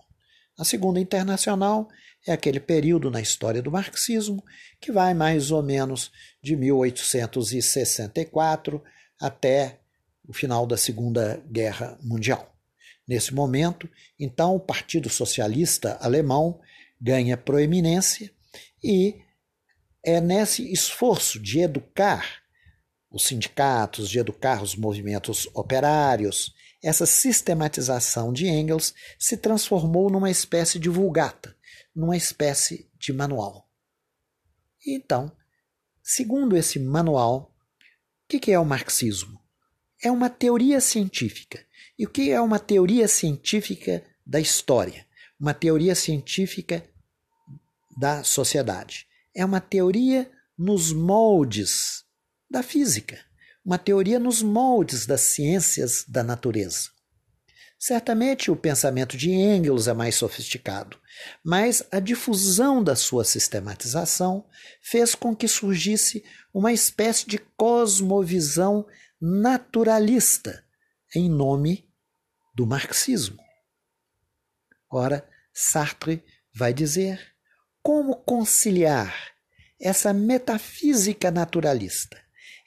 A 0.58 0.64
Segunda 0.64 1.00
Internacional 1.00 1.88
é 2.26 2.32
aquele 2.32 2.60
período 2.60 3.10
na 3.10 3.20
história 3.20 3.60
do 3.60 3.70
marxismo 3.70 4.42
que 4.80 4.90
vai 4.92 5.12
mais 5.14 5.50
ou 5.50 5.62
menos 5.62 6.10
de 6.42 6.56
1864 6.56 8.82
até 9.20 9.80
o 10.26 10.32
final 10.32 10.66
da 10.66 10.76
Segunda 10.76 11.42
Guerra 11.50 11.98
Mundial. 12.02 12.50
Nesse 13.06 13.34
momento, 13.34 13.86
então, 14.18 14.54
o 14.54 14.60
Partido 14.60 15.10
Socialista 15.10 15.98
Alemão 16.00 16.58
ganha 17.02 17.36
proeminência 17.36 18.32
e 18.82 19.20
é 20.04 20.20
nesse 20.20 20.72
esforço 20.72 21.40
de 21.40 21.60
educar 21.60 22.40
os 23.10 23.24
sindicatos, 23.24 24.08
de 24.08 24.18
educar 24.18 24.62
os 24.62 24.76
movimentos 24.76 25.48
operários, 25.52 26.54
essa 26.82 27.04
sistematização 27.04 28.32
de 28.32 28.46
Engels 28.46 28.94
se 29.18 29.36
transformou 29.36 30.10
numa 30.10 30.30
espécie 30.30 30.78
de 30.78 30.88
vulgata, 30.88 31.56
numa 31.94 32.16
espécie 32.16 32.90
de 32.98 33.12
manual. 33.12 33.68
Então, 34.86 35.30
segundo 36.02 36.56
esse 36.56 36.78
manual, 36.78 37.54
o 38.24 38.38
que 38.38 38.50
é 38.50 38.58
o 38.58 38.64
marxismo? 38.64 39.40
É 40.02 40.10
uma 40.10 40.30
teoria 40.30 40.80
científica. 40.80 41.64
E 41.98 42.06
o 42.06 42.10
que 42.10 42.30
é 42.30 42.40
uma 42.40 42.58
teoria 42.58 43.06
científica 43.06 44.04
da 44.26 44.40
história? 44.40 45.06
Uma 45.38 45.54
teoria 45.54 45.94
científica 45.94 46.88
da 47.96 48.22
sociedade. 48.24 49.06
É 49.34 49.44
uma 49.44 49.60
teoria 49.60 50.30
nos 50.58 50.92
moldes 50.92 52.04
da 52.50 52.62
física, 52.62 53.18
uma 53.64 53.78
teoria 53.78 54.18
nos 54.18 54.42
moldes 54.42 55.06
das 55.06 55.20
ciências 55.22 56.04
da 56.06 56.22
natureza. 56.22 56.90
Certamente 57.78 58.48
o 58.48 58.54
pensamento 58.56 59.16
de 59.16 59.30
Engels 59.30 59.88
é 59.88 59.92
mais 59.92 60.14
sofisticado, 60.14 60.96
mas 61.44 61.82
a 61.90 61.98
difusão 61.98 62.82
da 62.82 62.94
sua 62.94 63.24
sistematização 63.24 64.46
fez 64.80 65.16
com 65.16 65.34
que 65.34 65.48
surgisse 65.48 66.24
uma 66.54 66.72
espécie 66.72 67.26
de 67.26 67.38
cosmovisão 67.56 68.86
naturalista 69.20 70.64
em 71.14 71.28
nome 71.28 71.88
do 72.54 72.66
marxismo. 72.66 73.42
Ora, 74.88 75.28
Sartre 75.52 76.22
vai 76.54 76.72
dizer 76.72 77.31
como 77.82 78.16
conciliar 78.16 79.32
essa 79.80 80.12
metafísica 80.12 81.30
naturalista, 81.30 82.16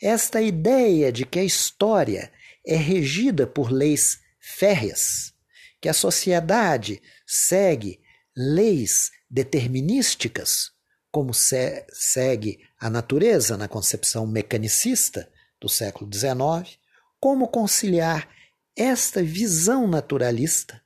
esta 0.01 0.41
ideia 0.41 1.11
de 1.11 1.25
que 1.25 1.39
a 1.39 1.43
história 1.43 2.31
é 2.65 2.75
regida 2.75 3.47
por 3.47 3.71
leis 3.71 4.19
férreas, 4.39 5.33
que 5.79 5.87
a 5.87 5.93
sociedade 5.93 7.01
segue 7.25 8.01
leis 8.35 9.11
determinísticas, 9.29 10.71
como 11.11 11.33
se 11.33 11.85
segue 11.93 12.59
a 12.77 12.89
natureza 12.89 13.55
na 13.55 13.67
concepção 13.67 14.27
mecanicista 14.27 15.31
do 15.61 15.69
século 15.69 16.09
XIX, 16.13 16.77
como 17.19 17.47
conciliar 17.47 18.29
esta 18.75 19.23
visão 19.23 19.87
naturalista 19.87 20.81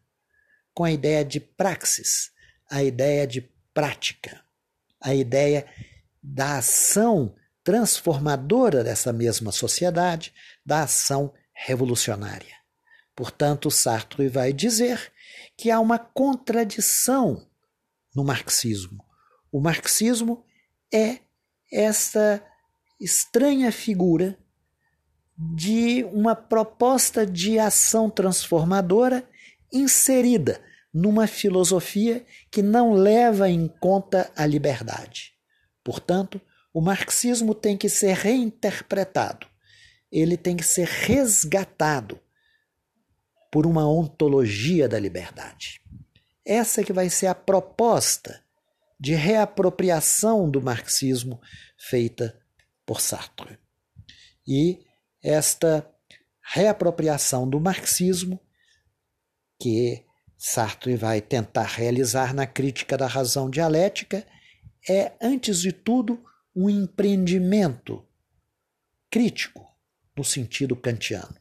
com 0.73 0.83
a 0.83 0.91
ideia 0.91 1.25
de 1.25 1.39
praxis, 1.39 2.31
a 2.69 2.83
ideia 2.83 3.25
de 3.25 3.41
prática, 3.79 4.43
a 4.99 5.15
ideia 5.15 5.65
da 6.21 6.57
ação 6.57 7.33
transformadora 7.63 8.83
dessa 8.83 9.13
mesma 9.13 9.53
sociedade, 9.53 10.33
da 10.65 10.83
ação 10.83 11.33
revolucionária. 11.53 12.53
Portanto, 13.15 13.71
Sartre 13.71 14.27
vai 14.27 14.51
dizer 14.51 15.13
que 15.55 15.71
há 15.71 15.79
uma 15.79 15.97
contradição 15.97 17.47
no 18.13 18.21
marxismo. 18.21 19.01
O 19.49 19.61
marxismo 19.61 20.43
é 20.93 21.19
essa 21.71 22.43
estranha 22.99 23.71
figura 23.71 24.37
de 25.37 26.03
uma 26.11 26.35
proposta 26.35 27.25
de 27.25 27.57
ação 27.57 28.09
transformadora 28.09 29.25
inserida 29.71 30.59
numa 30.93 31.27
filosofia 31.27 32.25
que 32.51 32.61
não 32.61 32.93
leva 32.93 33.49
em 33.49 33.67
conta 33.67 34.31
a 34.35 34.45
liberdade. 34.45 35.33
Portanto, 35.83 36.41
o 36.73 36.81
marxismo 36.81 37.53
tem 37.53 37.77
que 37.77 37.89
ser 37.89 38.15
reinterpretado, 38.15 39.47
ele 40.11 40.37
tem 40.37 40.55
que 40.55 40.63
ser 40.63 40.87
resgatado 40.87 42.19
por 43.51 43.65
uma 43.65 43.87
ontologia 43.87 44.87
da 44.87 44.99
liberdade. 44.99 45.81
Essa 46.45 46.83
que 46.83 46.93
vai 46.93 47.09
ser 47.09 47.27
a 47.27 47.35
proposta 47.35 48.43
de 48.99 49.13
reapropriação 49.15 50.49
do 50.49 50.61
marxismo 50.61 51.39
feita 51.77 52.39
por 52.85 52.99
Sartre. 52.99 53.57
E 54.47 54.83
esta 55.23 55.89
reapropriação 56.41 57.47
do 57.47 57.59
marxismo 57.59 58.39
que 59.59 60.05
Sartre 60.41 60.95
vai 60.95 61.19
tentar 61.19 61.65
realizar 61.65 62.33
na 62.33 62.47
crítica 62.47 62.97
da 62.97 63.05
razão 63.05 63.49
dialética 63.49 64.25
é, 64.87 65.11
antes 65.21 65.59
de 65.59 65.73
tudo, 65.73 66.23
um 66.55 66.69
empreendimento 66.69 68.07
crítico 69.11 69.67
no 70.15 70.23
sentido 70.23 70.77
kantiano. 70.77 71.35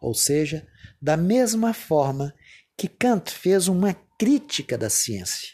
Ou 0.00 0.14
seja, 0.14 0.64
da 1.02 1.16
mesma 1.16 1.74
forma 1.74 2.32
que 2.76 2.86
Kant 2.86 3.32
fez 3.32 3.66
uma 3.66 3.94
crítica 4.16 4.78
da 4.78 4.88
ciência 4.88 5.48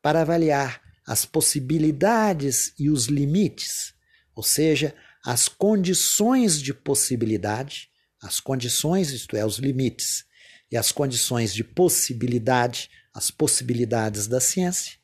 para 0.00 0.22
avaliar 0.22 0.80
as 1.06 1.26
possibilidades 1.26 2.72
e 2.78 2.88
os 2.88 3.04
limites, 3.04 3.92
ou 4.34 4.42
seja, 4.42 4.94
as 5.22 5.46
condições 5.46 6.60
de 6.60 6.72
possibilidade, 6.72 7.90
as 8.22 8.40
condições, 8.40 9.10
isto 9.10 9.36
é, 9.36 9.44
os 9.44 9.58
limites, 9.58 10.24
e 10.72 10.76
as 10.76 10.90
condições 10.90 11.52
de 11.52 11.62
possibilidade, 11.62 12.90
as 13.12 13.30
possibilidades 13.30 14.26
da 14.26 14.40
ciência, 14.40 14.98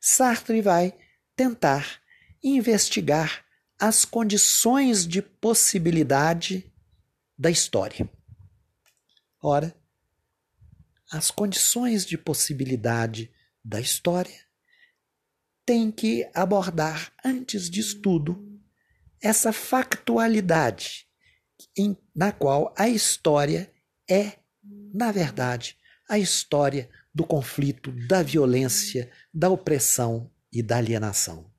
Sartre 0.00 0.62
vai 0.62 0.96
tentar 1.36 2.00
investigar 2.42 3.44
as 3.78 4.06
condições 4.06 5.06
de 5.06 5.20
possibilidade 5.20 6.72
da 7.38 7.50
história. 7.50 8.10
Ora, 9.42 9.76
as 11.12 11.30
condições 11.30 12.06
de 12.06 12.16
possibilidade 12.16 13.30
da 13.62 13.80
história 13.80 14.46
têm 15.66 15.90
que 15.90 16.28
abordar, 16.32 17.12
antes 17.22 17.68
de 17.68 17.96
tudo, 17.96 18.58
essa 19.20 19.52
factualidade 19.52 21.06
em, 21.76 21.96
na 22.14 22.32
qual 22.32 22.72
a 22.78 22.88
história 22.88 23.70
é, 24.08 24.38
na 24.92 25.12
verdade, 25.12 25.76
a 26.08 26.18
história 26.18 26.88
do 27.14 27.24
conflito, 27.24 27.92
da 28.06 28.22
violência, 28.22 29.10
da 29.32 29.50
opressão 29.50 30.30
e 30.52 30.62
da 30.62 30.76
alienação. 30.76 31.50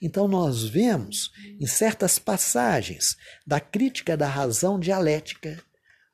Então, 0.00 0.26
nós 0.26 0.64
vemos 0.64 1.30
em 1.60 1.66
certas 1.66 2.18
passagens 2.18 3.16
da 3.46 3.60
crítica 3.60 4.16
da 4.16 4.26
razão 4.26 4.80
dialética 4.80 5.62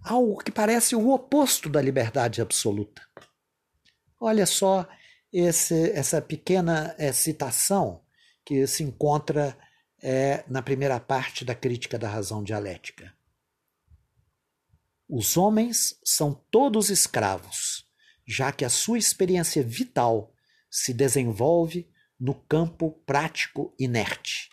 algo 0.03 0.39
que 0.39 0.51
parece 0.51 0.95
o 0.95 1.11
oposto 1.11 1.69
da 1.69 1.81
liberdade 1.81 2.41
absoluta. 2.41 3.03
Olha 4.21 4.47
só 4.47 4.89
esse, 5.33 5.91
essa 5.91 6.21
pequena 6.21 6.95
é, 6.99 7.13
citação 7.13 8.03
que 8.45 8.67
se 8.67 8.83
encontra 8.83 9.57
é, 10.03 10.45
na 10.49 10.63
primeira 10.63 10.99
parte 11.01 11.45
da 11.45 11.55
crítica 11.55 11.99
da 11.99 12.09
razão 12.09 12.43
dialética. 12.43 13.16
Os 15.09 15.37
homens 15.37 15.99
são 16.05 16.35
todos 16.51 16.91
escravos, 16.91 17.87
já 18.27 18.51
que 18.51 18.65
a 18.65 18.69
sua 18.69 18.99
experiência 18.99 19.63
vital 19.63 20.35
se 20.69 20.93
desenvolve 20.93 21.89
no 22.19 22.35
campo 22.35 22.91
prático 23.07 23.75
inerte 23.79 24.51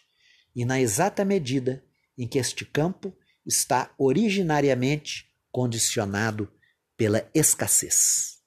e 0.55 0.63
na 0.63 0.79
exata 0.79 1.25
medida 1.25 1.83
em 2.17 2.27
que 2.27 2.37
este 2.37 2.65
campo 2.65 3.17
está 3.45 3.93
originariamente 3.97 5.31
condicionado 5.51 6.51
pela 6.95 7.27
escassez. 7.33 8.39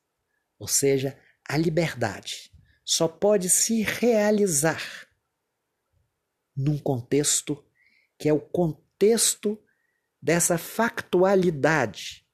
Ou 0.59 0.69
seja, 0.69 1.19
a 1.49 1.57
liberdade 1.57 2.53
só 2.85 3.09
pode 3.09 3.51
se 3.51 3.83
realizar 3.83 5.09
num 6.57 6.79
contexto 6.79 7.63
que 8.17 8.29
é 8.29 8.33
o 8.33 8.41
contexto 8.41 9.61
dessa 10.21 10.59
factualidade, 10.59 12.25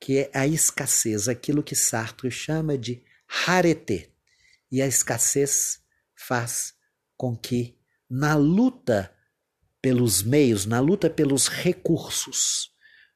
que 0.00 0.18
é 0.18 0.30
a 0.34 0.46
escassez, 0.46 1.28
aquilo 1.28 1.62
que 1.62 1.74
Sartre 1.74 2.30
chama 2.30 2.76
de 2.76 3.02
rareté. 3.26 4.10
E 4.70 4.82
a 4.82 4.86
escassez 4.86 5.80
faz 6.14 6.74
com 7.16 7.36
que, 7.36 7.78
na 8.08 8.34
luta 8.34 9.14
pelos 9.80 10.22
meios, 10.22 10.66
na 10.66 10.80
luta 10.80 11.10
pelos 11.10 11.48
recursos, 11.48 12.70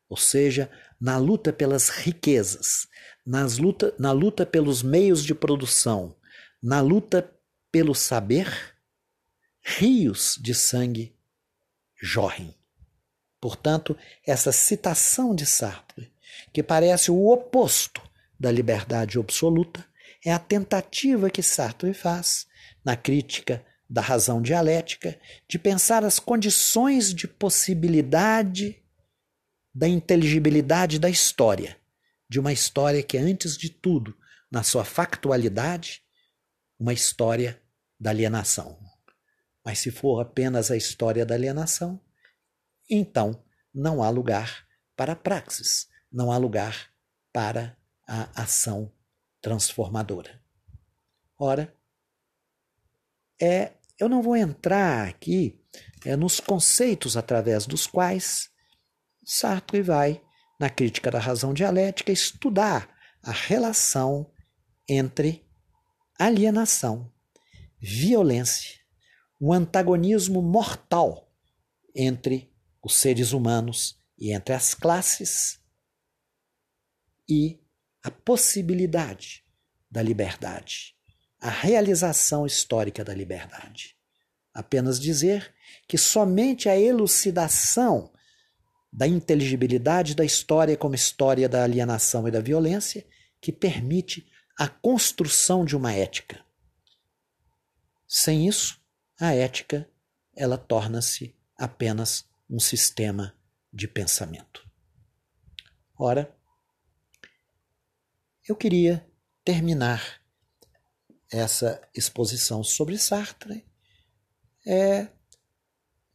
ou 0.08 0.16
seja, 0.16 0.70
na 1.00 1.16
luta 1.16 1.52
pelas 1.52 1.88
riquezas, 1.88 2.86
nas 3.24 3.58
luta, 3.58 3.94
na 3.98 4.12
luta 4.12 4.44
pelos 4.44 4.82
meios 4.82 5.24
de 5.24 5.34
produção, 5.34 6.16
na 6.62 6.80
luta 6.80 7.34
pelo 7.70 7.94
saber, 7.94 8.76
rios 9.60 10.38
de 10.40 10.54
sangue 10.54 11.14
jorrem. 12.00 12.57
Portanto, 13.40 13.96
essa 14.26 14.52
citação 14.52 15.34
de 15.34 15.46
Sartre 15.46 16.12
que 16.52 16.62
parece 16.62 17.10
o 17.10 17.28
oposto 17.28 18.02
da 18.38 18.50
liberdade 18.50 19.18
absoluta, 19.18 19.84
é 20.24 20.32
a 20.32 20.38
tentativa 20.38 21.30
que 21.30 21.42
Sartre 21.42 21.92
faz, 21.94 22.46
na 22.84 22.96
crítica 22.96 23.64
da 23.88 24.00
razão 24.00 24.40
dialética, 24.40 25.18
de 25.48 25.58
pensar 25.58 26.04
as 26.04 26.18
condições 26.18 27.14
de 27.14 27.26
possibilidade 27.26 28.82
da 29.74 29.88
inteligibilidade 29.88 30.98
da 30.98 31.08
história, 31.08 31.76
de 32.28 32.38
uma 32.38 32.52
história 32.52 33.02
que 33.02 33.16
é, 33.16 33.20
antes 33.20 33.56
de 33.56 33.70
tudo, 33.70 34.16
na 34.50 34.62
sua 34.62 34.84
factualidade, 34.84 36.02
uma 36.78 36.92
história 36.92 37.60
da 37.98 38.10
alienação. 38.10 38.78
Mas 39.64 39.78
se 39.78 39.90
for 39.90 40.20
apenas 40.20 40.70
a 40.70 40.76
história 40.76 41.24
da 41.24 41.34
alienação, 41.34 42.00
então 42.88 43.42
não 43.74 44.02
há 44.02 44.10
lugar 44.10 44.66
para 44.96 45.12
a 45.12 45.16
praxis, 45.16 45.88
não 46.10 46.32
há 46.32 46.36
lugar 46.36 46.90
para 47.32 47.76
a 48.06 48.42
ação 48.42 48.92
transformadora. 49.40 50.42
Ora, 51.38 51.72
é, 53.40 53.72
eu 53.98 54.08
não 54.08 54.22
vou 54.22 54.36
entrar 54.36 55.06
aqui 55.06 55.60
é, 56.04 56.16
nos 56.16 56.40
conceitos 56.40 57.16
através 57.16 57.66
dos 57.66 57.86
quais 57.86 58.50
Sartre 59.24 59.82
vai, 59.82 60.20
na 60.58 60.70
crítica 60.70 61.10
da 61.10 61.18
razão 61.18 61.52
dialética, 61.52 62.10
estudar 62.10 62.88
a 63.22 63.30
relação 63.30 64.30
entre 64.88 65.46
alienação, 66.18 67.12
violência, 67.78 68.80
o 69.38 69.52
antagonismo 69.52 70.42
mortal 70.42 71.30
entre 71.94 72.52
os 72.82 72.96
seres 72.96 73.32
humanos 73.32 73.98
e 74.18 74.32
entre 74.32 74.54
as 74.54 74.74
classes 74.74 75.60
e 77.28 77.60
a 78.02 78.10
possibilidade 78.10 79.44
da 79.90 80.02
liberdade, 80.02 80.94
a 81.40 81.50
realização 81.50 82.46
histórica 82.46 83.04
da 83.04 83.14
liberdade. 83.14 83.96
Apenas 84.52 84.98
dizer 84.98 85.54
que 85.86 85.98
somente 85.98 86.68
a 86.68 86.78
elucidação 86.78 88.12
da 88.92 89.06
inteligibilidade 89.06 90.14
da 90.14 90.24
história 90.24 90.76
como 90.76 90.94
história 90.94 91.48
da 91.48 91.62
alienação 91.62 92.26
e 92.26 92.30
da 92.30 92.40
violência 92.40 93.06
que 93.40 93.52
permite 93.52 94.26
a 94.58 94.66
construção 94.66 95.64
de 95.64 95.76
uma 95.76 95.92
ética. 95.92 96.44
Sem 98.06 98.48
isso, 98.48 98.80
a 99.20 99.34
ética 99.34 99.88
ela 100.34 100.56
torna-se 100.56 101.36
apenas 101.56 102.27
um 102.48 102.58
sistema 102.58 103.34
de 103.72 103.86
pensamento. 103.86 104.66
Ora, 105.96 106.34
eu 108.48 108.56
queria 108.56 109.06
terminar 109.44 110.20
essa 111.30 111.80
exposição 111.94 112.64
sobre 112.64 112.96
Sartre, 112.98 113.66
é, 114.66 115.08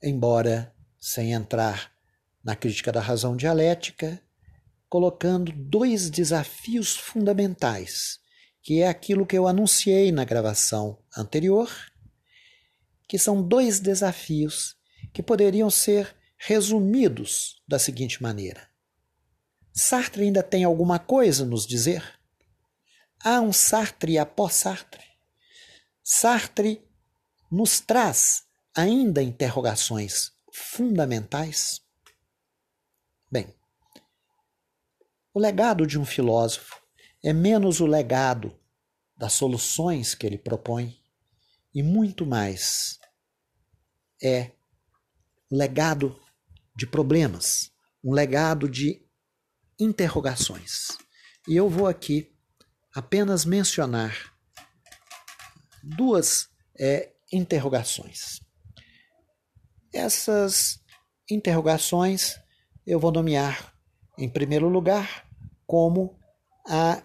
embora 0.01 0.73
sem 0.99 1.33
entrar 1.33 1.91
na 2.43 2.55
crítica 2.55 2.91
da 2.91 2.99
razão 2.99 3.35
dialética, 3.35 4.21
colocando 4.89 5.51
dois 5.51 6.09
desafios 6.09 6.95
fundamentais, 6.95 8.19
que 8.61 8.81
é 8.81 8.87
aquilo 8.87 9.25
que 9.25 9.37
eu 9.37 9.47
anunciei 9.47 10.11
na 10.11 10.23
gravação 10.23 10.97
anterior, 11.15 11.69
que 13.07 13.19
são 13.19 13.41
dois 13.41 13.79
desafios 13.79 14.75
que 15.11 15.21
poderiam 15.21 15.69
ser 15.69 16.15
resumidos 16.45 17.61
da 17.67 17.79
seguinte 17.79 18.21
maneira: 18.21 18.69
Sartre 19.73 20.23
ainda 20.23 20.43
tem 20.43 20.63
alguma 20.63 20.99
coisa 20.99 21.43
a 21.43 21.47
nos 21.47 21.65
dizer? 21.65 22.19
Há 23.23 23.39
um 23.39 23.53
Sartre 23.53 24.17
após 24.17 24.53
Sartre. 24.53 25.05
Sartre 26.03 26.85
nos 27.49 27.79
traz 27.79 28.43
ainda 28.75 29.23
interrogações 29.23 30.33
fundamentais. 30.51 31.81
Bem, 33.31 33.55
o 35.33 35.39
legado 35.39 35.87
de 35.87 35.97
um 35.97 36.05
filósofo 36.05 36.81
é 37.23 37.31
menos 37.31 37.79
o 37.79 37.85
legado 37.85 38.59
das 39.15 39.31
soluções 39.31 40.13
que 40.13 40.27
ele 40.27 40.37
propõe 40.37 41.01
e 41.73 41.81
muito 41.81 42.25
mais 42.25 42.99
é 44.21 44.51
um 45.49 45.57
legado 45.57 46.22
de 46.75 46.87
problemas, 46.87 47.71
um 48.03 48.13
legado 48.13 48.69
de 48.69 49.05
interrogações. 49.79 50.97
E 51.47 51.55
eu 51.55 51.69
vou 51.69 51.87
aqui 51.87 52.33
apenas 52.93 53.45
mencionar 53.45 54.33
duas 55.81 56.49
é, 56.79 57.11
interrogações. 57.31 58.39
Essas 59.93 60.79
interrogações 61.29 62.39
eu 62.85 62.99
vou 62.99 63.11
nomear, 63.11 63.73
em 64.17 64.29
primeiro 64.29 64.67
lugar, 64.67 65.27
como 65.65 66.19
a 66.67 67.01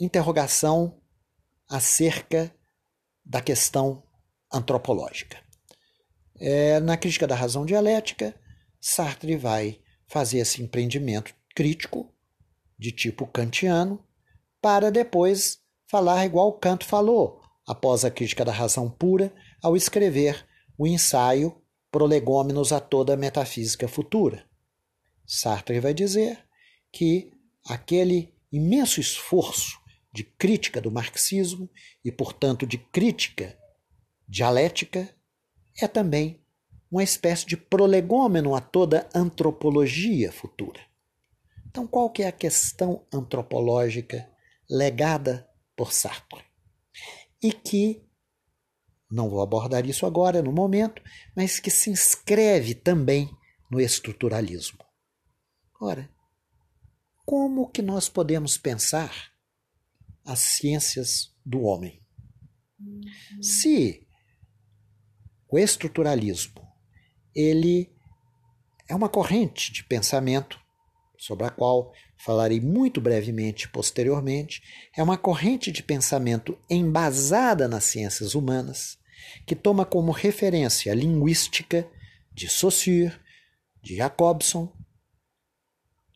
interrogação 0.00 1.00
acerca 1.68 2.54
da 3.24 3.40
questão 3.40 4.02
antropológica. 4.52 5.42
É, 6.36 6.80
na 6.80 6.96
crítica 6.96 7.26
da 7.26 7.34
razão 7.34 7.64
dialética, 7.64 8.34
Sartre 8.86 9.34
vai 9.34 9.80
fazer 10.06 10.40
esse 10.40 10.62
empreendimento 10.62 11.34
crítico, 11.56 12.12
de 12.78 12.92
tipo 12.92 13.26
kantiano, 13.26 14.04
para 14.60 14.90
depois 14.90 15.58
falar 15.86 16.26
igual 16.26 16.52
Kant 16.58 16.84
falou, 16.84 17.40
após 17.66 18.04
a 18.04 18.10
crítica 18.10 18.44
da 18.44 18.52
razão 18.52 18.90
pura, 18.90 19.34
ao 19.62 19.74
escrever 19.74 20.46
o 20.76 20.86
ensaio 20.86 21.58
Prolegômenos 21.90 22.72
a 22.72 22.80
toda 22.80 23.14
a 23.14 23.16
metafísica 23.16 23.88
futura. 23.88 24.44
Sartre 25.26 25.80
vai 25.80 25.94
dizer 25.94 26.46
que 26.92 27.32
aquele 27.66 28.34
imenso 28.52 29.00
esforço 29.00 29.78
de 30.12 30.24
crítica 30.24 30.78
do 30.78 30.90
marxismo 30.90 31.70
e, 32.04 32.12
portanto, 32.12 32.66
de 32.66 32.76
crítica 32.76 33.58
dialética 34.28 35.08
é 35.80 35.88
também 35.88 36.43
uma 36.90 37.02
espécie 37.02 37.46
de 37.46 37.56
prolegômeno 37.56 38.54
a 38.54 38.60
toda 38.60 39.08
antropologia 39.14 40.30
futura. 40.30 40.80
Então, 41.66 41.86
qual 41.86 42.10
que 42.10 42.22
é 42.22 42.28
a 42.28 42.32
questão 42.32 43.04
antropológica 43.12 44.28
legada 44.68 45.48
por 45.76 45.92
Sartre. 45.92 46.44
E 47.42 47.52
que, 47.52 48.02
não 49.10 49.28
vou 49.28 49.42
abordar 49.42 49.86
isso 49.86 50.06
agora, 50.06 50.42
no 50.42 50.52
momento, 50.52 51.02
mas 51.36 51.60
que 51.60 51.70
se 51.70 51.90
inscreve 51.90 52.74
também 52.74 53.30
no 53.70 53.80
estruturalismo. 53.80 54.78
Ora, 55.80 56.08
como 57.24 57.70
que 57.70 57.82
nós 57.82 58.08
podemos 58.08 58.56
pensar 58.56 59.32
as 60.24 60.38
ciências 60.38 61.34
do 61.44 61.62
homem? 61.62 62.02
Se 63.40 64.06
o 65.48 65.58
estruturalismo 65.58 66.63
ele 67.34 67.90
é 68.88 68.94
uma 68.94 69.08
corrente 69.08 69.72
de 69.72 69.82
pensamento 69.84 70.58
sobre 71.18 71.46
a 71.46 71.50
qual 71.50 71.92
falarei 72.18 72.60
muito 72.60 73.00
brevemente 73.00 73.68
posteriormente, 73.68 74.62
é 74.96 75.02
uma 75.02 75.16
corrente 75.16 75.72
de 75.72 75.82
pensamento 75.82 76.58
embasada 76.68 77.66
nas 77.66 77.84
ciências 77.84 78.34
humanas, 78.34 78.98
que 79.46 79.54
toma 79.54 79.86
como 79.86 80.12
referência 80.12 80.92
a 80.92 80.94
linguística 80.94 81.88
de 82.32 82.48
Saussure, 82.48 83.12
de 83.82 83.96
Jacobson. 83.96 84.70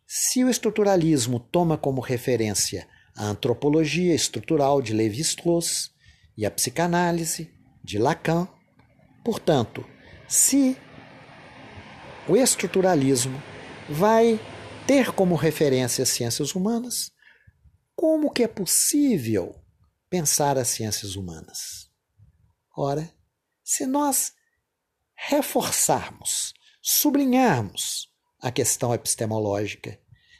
Se 0.07 0.45
o 0.45 0.51
estruturalismo 0.51 1.41
toma 1.41 1.79
como 1.79 2.01
referência 2.01 2.87
a 3.16 3.25
antropologia 3.25 4.14
estrutural 4.14 4.81
de 4.81 4.93
Lévi-Strauss 4.93 5.91
e 6.37 6.45
a 6.45 6.51
psicanálise 6.51 7.51
de 7.83 7.99
Lacan, 7.99 8.47
portanto, 9.25 9.85
se 10.29 10.77
o 12.29 12.37
estruturalismo 12.37 13.43
vai 13.89 14.39
ter 14.87 15.12
como 15.12 15.35
referência 15.35 16.03
as 16.03 16.11
ciências 16.11 16.55
humanas, 16.55 17.11
como 17.97 18.31
que 18.31 18.43
é 18.43 18.49
possível 18.49 19.55
pensar 20.11 20.59
as 20.59 20.68
ciências 20.68 21.16
humanas? 21.16 21.91
Ora, 22.76 23.11
se 23.64 23.87
nós 23.87 24.33
reforçarmos, 25.14 26.53
sublinharmos 26.83 28.09
a 28.41 28.53
questão 28.53 28.95
epistemológica, 28.95 29.99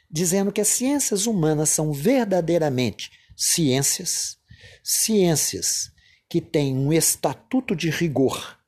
dizendo 0.09 0.51
que 0.51 0.61
as 0.61 0.67
ciências 0.67 1.25
humanas 1.25 1.69
são 1.69 1.91
verdadeiramente 1.91 3.11
ciências, 3.35 4.37
ciências 4.83 5.91
que 6.29 6.39
têm 6.39 6.77
um 6.77 6.93
estatuto 6.93 7.75
de 7.75 7.89
rigor 7.89 8.58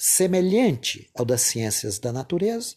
semelhante 0.00 1.10
ao 1.12 1.24
das 1.24 1.40
ciências 1.40 1.98
da 1.98 2.12
natureza, 2.12 2.76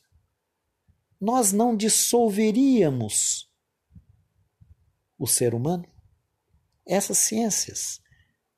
nós 1.20 1.54
não 1.54 1.78
dissolveríamos 1.78 3.48
o 5.20 5.28
ser 5.28 5.54
humano? 5.54 5.88
Essas 6.84 7.20
ciências 7.20 8.02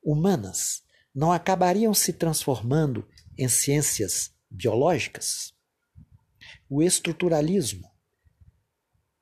humanas 0.02 0.82
não 1.14 1.30
acabariam 1.30 1.92
se 1.92 2.14
transformando 2.14 3.06
em 3.36 3.46
ciências 3.48 4.34
biológicas? 4.50 5.52
O 6.66 6.82
estruturalismo, 6.82 7.86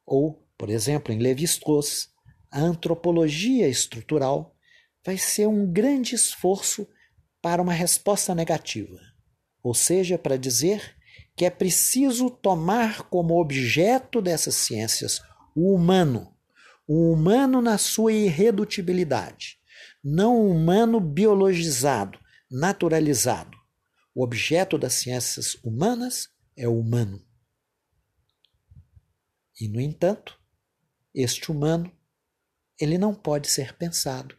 ou, 0.06 0.46
por 0.56 0.70
exemplo, 0.70 1.12
em 1.12 1.18
Levi-Strauss, 1.18 2.12
a 2.48 2.60
antropologia 2.60 3.68
estrutural 3.68 4.56
vai 5.04 5.18
ser 5.18 5.48
um 5.48 5.70
grande 5.70 6.14
esforço 6.14 6.86
para 7.40 7.60
uma 7.60 7.72
resposta 7.72 8.36
negativa, 8.36 9.00
ou 9.62 9.74
seja, 9.74 10.18
para 10.18 10.36
dizer 10.36 10.96
que 11.36 11.44
é 11.44 11.50
preciso 11.50 12.28
tomar 12.28 13.02
como 13.04 13.40
objeto 13.40 14.20
dessas 14.20 14.54
ciências 14.54 15.20
o 15.54 15.74
humano, 15.74 16.34
o 16.86 17.12
humano 17.12 17.60
na 17.62 17.78
sua 17.78 18.12
irredutibilidade, 18.12 19.58
não 20.02 20.36
o 20.36 20.50
humano 20.50 21.00
biologizado, 21.00 22.18
naturalizado. 22.50 23.56
O 24.14 24.22
objeto 24.22 24.76
das 24.76 24.94
ciências 24.94 25.54
humanas 25.64 26.28
é 26.56 26.68
o 26.68 26.78
humano. 26.78 27.24
E, 29.58 29.68
no 29.68 29.80
entanto, 29.80 30.38
este 31.14 31.50
humano 31.50 31.90
ele 32.78 32.98
não 32.98 33.14
pode 33.14 33.48
ser 33.48 33.76
pensado 33.76 34.36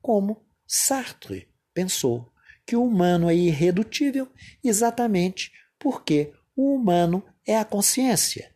como 0.00 0.44
Sartre 0.66 1.48
pensou 1.72 2.31
que 2.72 2.76
o 2.76 2.86
humano 2.86 3.28
é 3.28 3.34
irredutível 3.34 4.26
exatamente 4.64 5.52
porque 5.78 6.32
o 6.56 6.74
humano 6.74 7.22
é 7.46 7.58
a 7.58 7.66
consciência, 7.66 8.50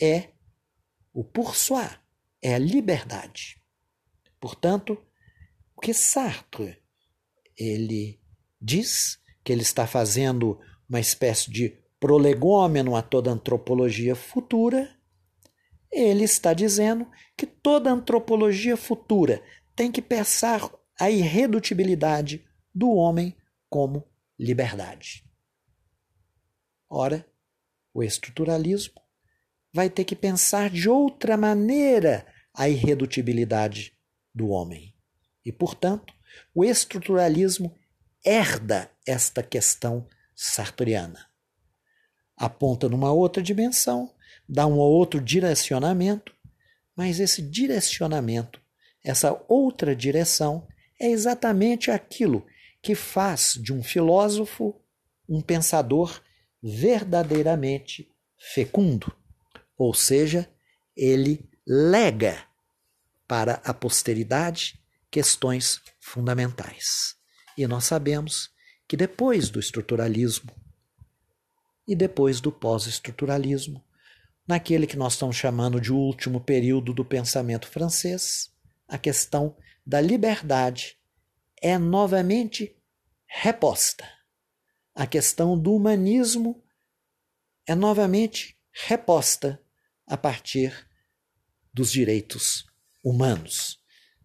é 0.00 0.28
o 1.12 1.22
pour 1.22 1.54
soi, 1.54 1.84
é 2.40 2.54
a 2.54 2.58
liberdade. 2.58 3.60
Portanto, 4.40 4.96
o 5.76 5.82
que 5.82 5.92
Sartre 5.92 6.78
ele 7.54 8.18
diz 8.58 9.18
que 9.44 9.52
ele 9.52 9.60
está 9.60 9.86
fazendo 9.86 10.58
uma 10.88 10.98
espécie 10.98 11.50
de 11.50 11.76
prolegômeno 12.00 12.96
a 12.96 13.02
toda 13.02 13.30
antropologia 13.30 14.16
futura, 14.16 14.96
ele 15.90 16.24
está 16.24 16.54
dizendo 16.54 17.06
que 17.36 17.44
toda 17.44 17.90
antropologia 17.90 18.78
futura 18.78 19.42
tem 19.76 19.92
que 19.92 20.00
pensar 20.00 20.70
a 20.98 21.10
irredutibilidade 21.10 22.42
do 22.74 22.90
homem 22.92 23.36
como 23.72 24.06
liberdade. 24.38 25.24
Ora, 26.90 27.26
o 27.94 28.02
estruturalismo 28.02 29.00
vai 29.72 29.88
ter 29.88 30.04
que 30.04 30.14
pensar 30.14 30.68
de 30.68 30.90
outra 30.90 31.38
maneira 31.38 32.26
a 32.52 32.68
irredutibilidade 32.68 33.96
do 34.34 34.50
homem. 34.50 34.94
E, 35.42 35.50
portanto, 35.50 36.12
o 36.54 36.62
estruturalismo 36.62 37.74
herda 38.22 38.90
esta 39.06 39.42
questão 39.42 40.06
sartoriana. 40.36 41.30
Aponta 42.36 42.90
numa 42.90 43.10
outra 43.10 43.42
dimensão, 43.42 44.14
dá 44.46 44.66
um 44.66 44.76
outro 44.76 45.18
direcionamento, 45.18 46.36
mas 46.94 47.18
esse 47.18 47.40
direcionamento, 47.40 48.60
essa 49.02 49.42
outra 49.48 49.96
direção, 49.96 50.68
é 51.00 51.08
exatamente 51.08 51.90
aquilo 51.90 52.46
que 52.82 52.94
faz 52.94 53.58
de 53.62 53.72
um 53.72 53.82
filósofo 53.82 54.78
um 55.28 55.40
pensador 55.40 56.20
verdadeiramente 56.62 58.12
fecundo. 58.36 59.14
Ou 59.78 59.94
seja, 59.94 60.50
ele 60.96 61.48
lega 61.66 62.44
para 63.26 63.54
a 63.64 63.72
posteridade 63.72 64.78
questões 65.10 65.80
fundamentais. 66.00 67.16
E 67.56 67.66
nós 67.66 67.84
sabemos 67.84 68.50
que 68.86 68.96
depois 68.96 69.48
do 69.48 69.60
estruturalismo 69.60 70.50
e 71.86 71.94
depois 71.94 72.40
do 72.40 72.52
pós-estruturalismo, 72.52 73.82
naquele 74.46 74.86
que 74.86 74.96
nós 74.96 75.14
estamos 75.14 75.36
chamando 75.36 75.80
de 75.80 75.92
último 75.92 76.40
período 76.40 76.92
do 76.92 77.04
pensamento 77.04 77.68
francês, 77.68 78.50
a 78.88 78.98
questão 78.98 79.56
da 79.86 80.00
liberdade 80.00 80.96
é 81.62 81.78
novamente 81.78 82.76
reposta. 83.26 84.04
A 84.94 85.06
questão 85.06 85.58
do 85.58 85.74
humanismo 85.74 86.62
é 87.66 87.74
novamente 87.74 88.58
reposta 88.72 89.62
a 90.06 90.16
partir 90.16 90.86
dos 91.72 91.90
direitos 91.90 92.66
humanos, 93.02 93.78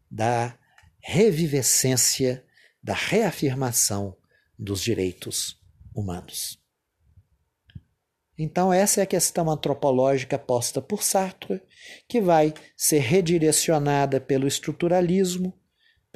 da 0.10 0.58
revivescência, 1.00 2.46
da 2.84 2.94
reafirmação 2.94 4.18
dos 4.58 4.82
direitos 4.82 5.62
humanos. 5.96 6.60
Então, 8.38 8.72
essa 8.72 9.00
é 9.00 9.04
a 9.04 9.08
questão 9.08 9.50
antropológica 9.50 10.38
posta 10.38 10.82
por 10.82 11.02
Sartre, 11.02 11.62
que 12.08 12.22
vai 12.22 12.54
ser 12.76 13.00
redirecionada 13.00 14.22
pelo 14.22 14.48
estruturalismo, 14.48 15.57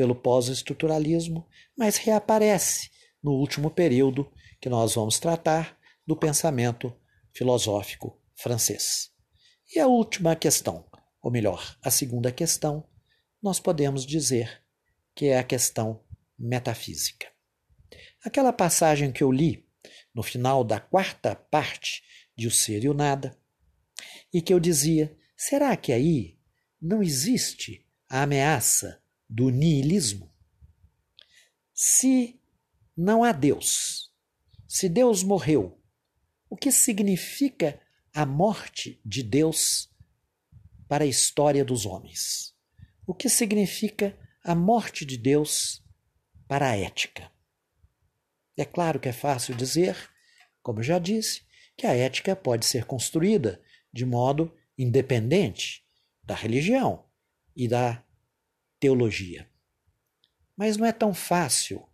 pelo 0.02 0.16
pós-estruturalismo, 0.16 1.48
mas 1.78 1.98
reaparece 1.98 2.90
no 3.22 3.34
último 3.34 3.70
período 3.70 4.28
que 4.60 4.68
nós 4.68 4.96
vamos 4.96 5.20
tratar 5.20 5.78
do 6.08 6.18
pensamento 6.18 6.92
filosófico 7.32 8.20
francês. 8.36 9.12
E 9.76 9.80
a 9.80 9.86
última 9.86 10.36
questão, 10.36 10.84
ou 11.22 11.30
melhor, 11.30 11.78
a 11.84 11.92
segunda 11.92 12.32
questão, 12.32 12.84
nós 13.40 13.60
podemos 13.60 14.04
dizer 14.04 14.64
que 15.14 15.28
é 15.28 15.38
a 15.38 15.44
questão 15.44 16.02
metafísica. 16.36 17.28
Aquela 18.26 18.52
passagem 18.52 19.12
que 19.12 19.24
eu 19.24 19.32
li 19.32 19.70
no 20.16 20.24
final 20.24 20.64
da 20.64 20.80
quarta 20.80 21.36
parte 21.36 22.02
de 22.36 22.48
O 22.48 22.52
Ser 22.52 22.84
e 22.84 22.90
o 22.90 22.94
Nada, 22.96 23.38
e 24.34 24.42
que 24.42 24.52
eu 24.52 24.60
dizia: 24.60 25.16
será 25.38 25.78
que 25.78 25.94
aí 25.94 26.40
não 26.82 27.04
existe 27.04 27.86
a 28.10 28.24
ameaça 28.24 29.00
do 29.32 29.50
niilismo? 29.50 30.30
Se 31.74 32.38
não 32.96 33.24
há 33.24 33.32
Deus, 33.32 34.12
se 34.68 34.90
Deus 34.90 35.24
morreu, 35.24 35.82
o 36.50 36.58
que 36.58 36.70
significa 36.70 37.80
a 38.14 38.26
morte 38.26 39.00
de 39.06 39.24
Deus 39.24 39.90
para 40.86 41.06
a 41.06 41.08
história 41.08 41.64
dos 41.64 41.86
homens? 41.86 42.54
O 43.08 43.14
que 43.14 43.30
significa 43.30 44.20
a 44.44 44.54
morte 44.54 45.06
de 45.06 45.18
Deus 45.18 45.82
para 46.46 46.70
a 46.70 46.78
ética? 46.78 47.32
É 48.58 48.66
claro 48.66 49.00
que 49.00 49.08
é 49.08 49.14
fácil 49.14 49.56
dizer, 49.56 49.96
como 50.62 50.84
já 50.84 51.00
disse, 51.00 51.44
que 51.78 51.88
a 51.88 51.96
ética 51.96 52.36
pode 52.36 52.66
ser 52.66 52.84
construída 52.84 53.62
de 53.94 54.06
modo 54.06 54.54
independente 54.78 55.86
da 56.22 56.36
religião 56.36 57.06
e 57.56 57.68
da 57.68 58.04
teologia. 58.82 59.48
Mas 60.58 60.76
não 60.76 60.86
é 60.86 60.92
tão 60.92 61.14
fácil 61.14 61.88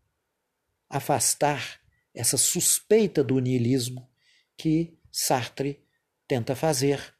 afastar 0.90 1.82
essa 2.14 2.38
suspeita 2.38 3.24
do 3.24 3.38
niilismo 3.40 4.10
que 4.56 4.98
Sartre 5.12 5.86
tenta 6.28 6.56
fazer 6.56 7.14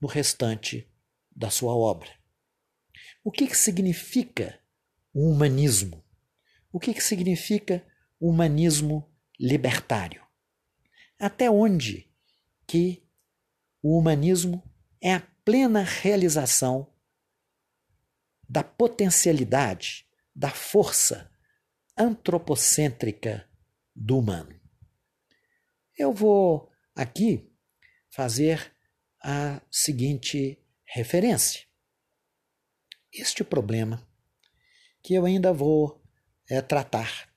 no 0.00 0.06
restante 0.06 0.88
da 1.34 1.50
sua 1.50 1.74
obra. 1.74 2.08
O 3.24 3.32
que, 3.32 3.48
que 3.48 3.56
significa 3.56 4.58
o 5.12 5.28
humanismo? 5.28 6.04
O 6.72 6.78
que, 6.78 6.94
que 6.94 7.02
significa 7.02 7.84
o 8.20 8.30
humanismo 8.30 9.10
libertário? 9.38 10.24
Até 11.18 11.50
onde 11.50 12.08
que 12.66 13.02
o 13.82 13.98
humanismo 13.98 14.62
é 15.00 15.14
a 15.14 15.26
plena 15.44 15.82
realização 15.82 16.92
da 18.48 18.62
potencialidade, 18.62 20.06
da 20.34 20.50
força 20.50 21.30
antropocêntrica 21.96 23.48
do 23.94 24.18
humano. 24.18 24.58
Eu 25.96 26.12
vou 26.12 26.70
aqui 26.94 27.50
fazer 28.10 28.72
a 29.22 29.60
seguinte 29.70 30.62
referência. 30.84 31.64
Este 33.12 33.42
problema 33.42 34.06
que 35.02 35.14
eu 35.14 35.24
ainda 35.24 35.52
vou 35.52 36.02
é, 36.48 36.60
tratar, 36.60 37.28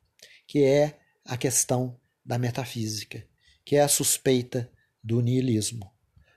que 0.45 0.64
é 0.64 0.99
a 1.26 1.38
questão 1.38 1.99
da 2.26 2.38
metafísica, 2.38 3.26
que 3.64 3.76
é 3.76 3.82
a 3.82 3.88
suspeita 3.88 4.72
do 5.03 5.22
niilismo. 5.22 5.93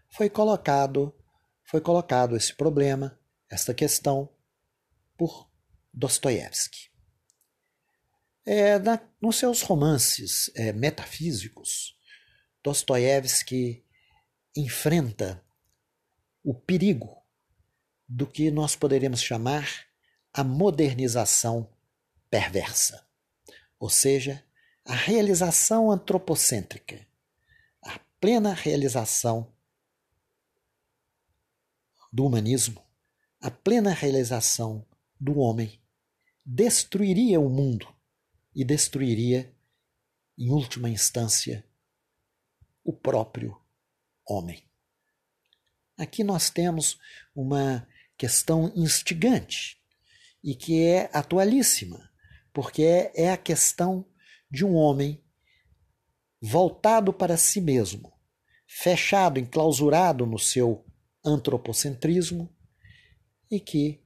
Foi 0.08 0.30
colocado, 0.30 1.14
foi 1.64 1.80
colocado 1.80 2.36
esse 2.36 2.54
problema, 2.54 3.18
esta 3.50 3.74
questão 3.74 4.28
por 5.22 5.48
Dostoiévski. 5.94 6.90
É, 8.44 8.74
nos 9.20 9.36
seus 9.36 9.62
romances 9.62 10.50
é, 10.56 10.72
metafísicos, 10.72 11.96
Dostoiévski 12.60 13.84
enfrenta 14.56 15.40
o 16.42 16.52
perigo 16.52 17.22
do 18.08 18.26
que 18.26 18.50
nós 18.50 18.74
poderíamos 18.74 19.22
chamar 19.22 19.86
a 20.34 20.42
modernização 20.42 21.72
perversa, 22.28 23.06
ou 23.78 23.88
seja, 23.88 24.44
a 24.84 24.94
realização 24.94 25.88
antropocêntrica, 25.92 27.06
a 27.80 27.96
plena 28.20 28.52
realização 28.52 29.54
do 32.12 32.26
humanismo, 32.26 32.84
a 33.40 33.52
plena 33.52 33.92
realização 33.92 34.84
do 35.22 35.38
homem, 35.38 35.80
destruiria 36.44 37.38
o 37.38 37.48
mundo 37.48 37.86
e 38.52 38.64
destruiria, 38.64 39.54
em 40.36 40.50
última 40.50 40.90
instância, 40.90 41.64
o 42.82 42.92
próprio 42.92 43.56
homem. 44.26 44.64
Aqui 45.96 46.24
nós 46.24 46.50
temos 46.50 46.98
uma 47.32 47.86
questão 48.18 48.72
instigante 48.74 49.80
e 50.42 50.56
que 50.56 50.82
é 50.82 51.08
atualíssima, 51.12 52.10
porque 52.52 53.12
é, 53.14 53.30
a 53.30 53.36
questão 53.36 54.04
de 54.50 54.64
um 54.64 54.74
homem 54.74 55.22
voltado 56.40 57.12
para 57.12 57.36
si 57.36 57.60
mesmo, 57.60 58.12
fechado, 58.66 59.38
enclausurado 59.38 60.26
no 60.26 60.38
seu 60.38 60.84
antropocentrismo 61.24 62.52
e 63.48 63.60
que, 63.60 64.01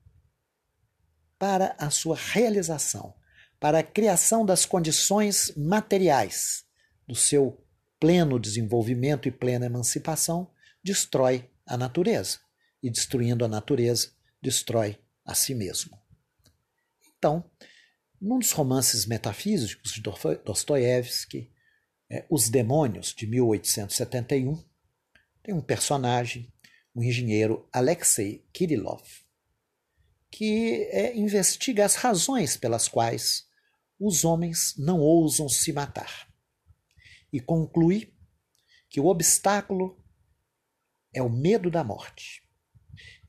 para 1.38 1.74
a 1.78 1.90
sua 1.90 2.16
realização, 2.16 3.14
para 3.58 3.80
a 3.80 3.82
criação 3.82 4.44
das 4.44 4.64
condições 4.64 5.52
materiais 5.56 6.64
do 7.06 7.14
seu 7.14 7.64
pleno 7.98 8.38
desenvolvimento 8.38 9.28
e 9.28 9.30
plena 9.30 9.66
emancipação, 9.66 10.50
destrói 10.82 11.48
a 11.66 11.76
natureza. 11.76 12.38
E 12.82 12.90
destruindo 12.90 13.44
a 13.44 13.48
natureza, 13.48 14.10
destrói 14.40 14.98
a 15.24 15.34
si 15.34 15.54
mesmo. 15.54 15.98
Então, 17.18 17.50
num 18.20 18.38
dos 18.38 18.52
romances 18.52 19.06
metafísicos 19.06 19.92
de 19.92 20.02
Dostoiévski, 20.44 21.50
é, 22.08 22.24
Os 22.30 22.48
Demônios, 22.48 23.12
de 23.12 23.26
1871, 23.26 24.62
tem 25.42 25.54
um 25.54 25.60
personagem, 25.60 26.52
o 26.94 27.02
engenheiro 27.02 27.68
Alexei 27.72 28.46
Kirillov, 28.52 29.02
que 30.36 30.86
é, 30.90 31.16
investiga 31.16 31.86
as 31.86 31.94
razões 31.94 32.58
pelas 32.58 32.88
quais 32.88 33.46
os 33.98 34.22
homens 34.22 34.74
não 34.76 35.00
ousam 35.00 35.48
se 35.48 35.72
matar 35.72 36.30
e 37.32 37.40
conclui 37.40 38.14
que 38.90 39.00
o 39.00 39.06
obstáculo 39.06 39.98
é 41.14 41.22
o 41.22 41.30
medo 41.30 41.70
da 41.70 41.82
morte. 41.82 42.46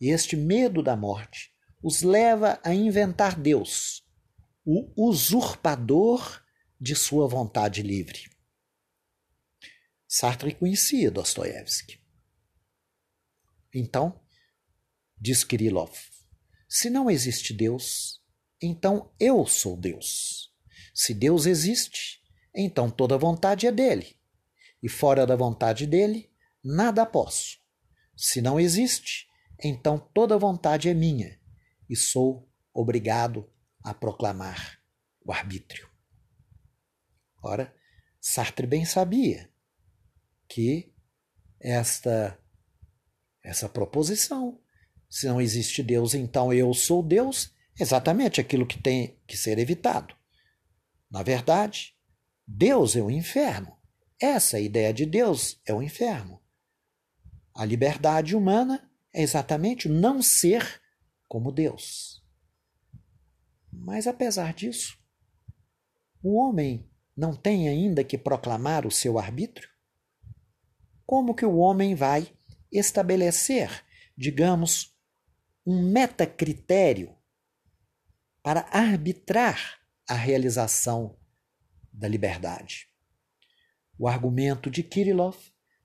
E 0.02 0.10
este 0.10 0.36
medo 0.36 0.84
da 0.84 0.98
morte 0.98 1.56
os 1.82 2.02
leva 2.02 2.60
a 2.62 2.74
inventar 2.74 3.40
Deus, 3.40 4.06
o 4.66 4.92
usurpador 5.10 6.44
de 6.78 6.94
sua 6.94 7.26
vontade 7.26 7.82
livre. 7.82 8.30
Sartre 10.06 10.54
conhecia 10.54 11.10
Dostoiévski. 11.10 12.02
Então, 13.74 14.22
diz 15.18 15.46
Kirillov, 15.46 16.17
se 16.68 16.90
não 16.90 17.10
existe 17.10 17.54
Deus, 17.54 18.22
então 18.62 19.12
eu 19.20 19.46
sou 19.46 19.78
Deus. 19.78 20.54
Se 20.94 21.14
Deus 21.14 21.46
existe, 21.46 22.22
então 22.56 22.90
toda 22.90 23.18
vontade 23.18 23.68
é 23.68 23.72
dele. 23.72 24.18
E 24.82 24.90
fora 24.90 25.26
da 25.26 25.36
vontade 25.36 25.86
dele, 25.86 26.32
nada 26.64 27.06
posso. 27.06 27.58
Se 28.16 28.42
não 28.42 28.60
existe, 28.60 29.28
então 29.64 29.98
toda 29.98 30.38
vontade 30.38 30.90
é 30.90 30.94
minha 30.94 31.40
e 31.90 31.96
sou 31.96 32.50
obrigado 32.74 33.50
a 33.84 33.94
proclamar 33.94 34.82
o 35.24 35.32
arbítrio. 35.32 35.90
Ora, 37.42 37.74
Sartre 38.20 38.68
bem 38.68 38.86
sabia 38.86 39.50
que 40.50 40.94
esta 41.60 42.38
essa 43.44 43.70
proposição, 43.70 44.60
se 45.18 45.28
não 45.28 45.42
existe 45.42 45.82
Deus, 45.82 46.14
então 46.14 46.54
eu 46.54 46.72
sou 46.76 47.02
Deus, 47.02 47.52
exatamente 47.80 48.40
aquilo 48.40 48.68
que 48.68 48.80
tem 48.80 49.18
que 49.26 49.36
ser 49.36 49.58
evitado. 49.58 50.14
Na 51.10 51.24
verdade, 51.24 51.96
Deus 52.46 52.96
é 52.96 53.02
o 53.02 53.10
inferno. 53.10 53.76
Essa 54.22 54.60
ideia 54.60 54.94
de 54.94 55.08
Deus 55.08 55.60
é 55.66 55.74
o 55.74 55.82
inferno. 55.82 56.40
A 57.52 57.66
liberdade 57.66 58.36
humana 58.36 58.88
é 59.12 59.24
exatamente 59.24 59.90
não 59.90 60.22
ser 60.22 60.80
como 61.28 61.52
Deus. 61.52 62.24
Mas 63.74 64.06
apesar 64.06 64.54
disso, 64.54 65.00
o 66.22 66.36
homem 66.36 66.88
não 67.16 67.36
tem 67.36 67.68
ainda 67.68 68.04
que 68.04 68.20
proclamar 68.20 68.86
o 68.86 68.92
seu 68.92 69.18
arbítrio? 69.18 69.68
Como 71.08 71.34
que 71.34 71.46
o 71.46 71.58
homem 71.58 71.96
vai 71.96 72.32
estabelecer, 72.72 73.84
digamos, 74.16 74.96
um 75.70 75.82
metacritério 75.82 77.14
para 78.42 78.62
arbitrar 78.72 79.82
a 80.08 80.14
realização 80.14 81.20
da 81.92 82.08
liberdade. 82.08 82.90
O 84.00 84.08
argumento 84.08 84.72
de 84.72 84.82
Kirillov 84.82 85.38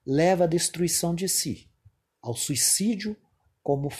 leva 0.06 0.44
à 0.44 0.46
destruição 0.46 1.12
de 1.16 1.28
si, 1.28 1.68
ao 2.20 2.36
suicídio 2.36 3.20
como 3.60 3.90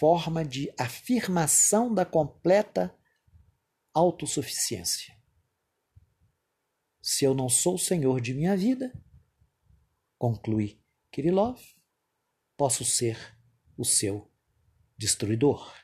forma 0.00 0.44
de 0.44 0.72
afirmação 0.76 1.94
da 1.94 2.04
completa 2.04 2.92
autossuficiência. 3.94 5.16
Se 7.00 7.24
eu 7.24 7.34
não 7.34 7.48
sou 7.48 7.78
senhor 7.78 8.20
de 8.20 8.34
minha 8.34 8.56
vida, 8.56 8.92
conclui 10.18 10.82
Kirillov, 11.12 11.60
posso 12.56 12.84
ser 12.84 13.38
o 13.76 13.84
seu 13.84 14.29
destruidor. 15.00 15.74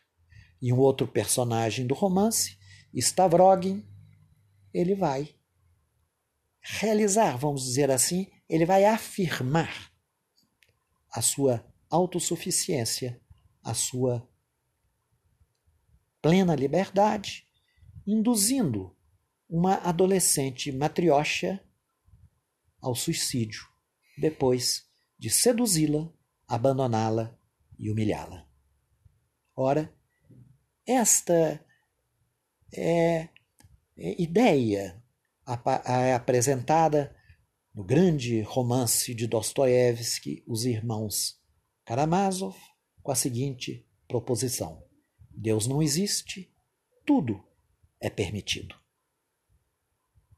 E 0.60 0.72
um 0.72 0.78
outro 0.78 1.08
personagem 1.08 1.86
do 1.86 1.94
romance 1.94 2.58
Stavrogin, 2.94 3.86
ele 4.72 4.94
vai 4.94 5.34
realizar, 6.60 7.36
vamos 7.36 7.64
dizer 7.64 7.90
assim, 7.90 8.30
ele 8.48 8.66
vai 8.66 8.84
afirmar 8.84 9.90
a 11.10 11.22
sua 11.22 11.64
autossuficiência, 11.88 13.20
a 13.62 13.72
sua 13.72 14.28
plena 16.20 16.54
liberdade, 16.54 17.48
induzindo 18.06 18.94
uma 19.48 19.76
adolescente 19.76 20.70
matriocha 20.72 21.62
ao 22.80 22.94
suicídio, 22.94 23.66
depois 24.18 24.84
de 25.18 25.30
seduzi-la, 25.30 26.12
abandoná-la 26.46 27.38
e 27.78 27.90
humilhá-la. 27.90 28.45
Ora, 29.56 29.90
esta 30.86 31.64
é, 32.74 33.28
é 33.96 34.22
ideia 34.22 35.02
é 35.86 36.12
apresentada 36.12 37.16
no 37.74 37.82
grande 37.82 38.42
romance 38.42 39.14
de 39.14 39.26
Dostoiévski, 39.26 40.44
Os 40.46 40.66
Irmãos 40.66 41.40
Karamazov, 41.86 42.54
com 43.02 43.10
a 43.10 43.14
seguinte 43.14 43.88
proposição: 44.06 44.84
Deus 45.30 45.66
não 45.66 45.82
existe, 45.82 46.54
tudo 47.06 47.42
é 47.98 48.10
permitido. 48.10 48.74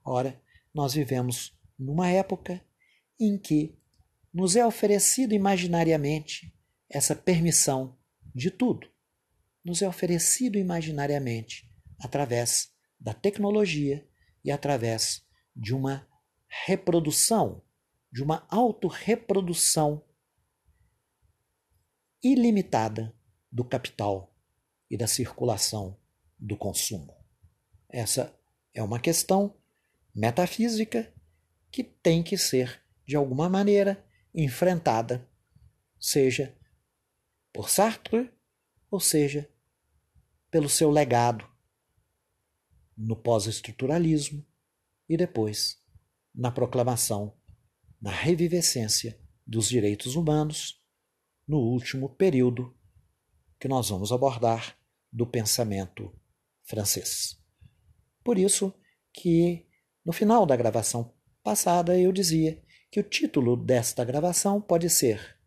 Ora, 0.05 0.41
nós 0.73 0.95
vivemos 0.95 1.59
numa 1.77 2.09
época 2.09 2.65
em 3.19 3.37
que 3.37 3.77
nos 4.33 4.55
é 4.55 4.65
oferecido 4.65 5.35
imaginariamente 5.35 6.55
essa 6.89 7.17
permissão 7.17 7.99
de 8.33 8.51
tudo. 8.51 8.89
Nos 9.69 9.83
é 9.83 9.87
oferecido 9.87 10.57
imaginariamente 10.57 11.71
através 12.01 12.73
da 12.99 13.13
tecnologia 13.13 14.09
e 14.43 14.51
através 14.51 15.23
de 15.55 15.75
uma 15.75 16.09
reprodução, 16.65 17.63
de 18.11 18.23
uma 18.23 18.47
autorreprodução 18.49 20.03
ilimitada 22.23 23.15
do 23.53 23.63
capital 23.63 24.35
e 24.91 24.97
da 24.97 25.07
circulação 25.07 26.01
do 26.39 26.57
consumo. 26.57 27.15
Essa 27.91 28.35
é 28.73 28.83
uma 28.83 28.99
questão 28.99 29.55
metafísica 30.15 31.13
que 31.71 31.85
tem 31.85 32.23
que 32.23 32.39
ser, 32.39 32.83
de 33.07 33.17
alguma 33.17 33.51
maneira, 33.51 34.03
enfrentada, 34.35 35.29
seja 36.01 36.57
por 37.53 37.69
Sartre, 37.69 38.33
ou 38.91 38.99
seja, 38.99 39.47
pelo 40.59 40.69
seu 40.69 40.91
legado 40.91 41.49
no 42.97 43.15
pós-estruturalismo 43.15 44.45
e 45.09 45.17
depois 45.17 45.81
na 46.35 46.51
proclamação, 46.51 47.33
na 48.03 48.11
revivescência 48.11 49.17
dos 49.47 49.69
direitos 49.69 50.17
humanos 50.17 50.83
no 51.47 51.59
último 51.59 52.09
período 52.09 52.77
que 53.61 53.69
nós 53.69 53.89
vamos 53.89 54.11
abordar 54.11 54.77
do 55.13 55.25
pensamento 55.25 56.13
francês. 56.65 57.41
Por 58.25 58.37
isso 58.37 58.75
que 59.13 59.65
no 60.05 60.13
final 60.13 60.45
da 60.45 60.57
gravação 60.57 61.15
passada 61.41 61.97
eu 61.97 62.11
dizia 62.11 62.61
que 62.91 62.99
o 62.99 63.05
título 63.05 63.57
desta 63.57 64.05
gravação 64.05 64.61
pode 64.61 64.91
ser 64.91 65.39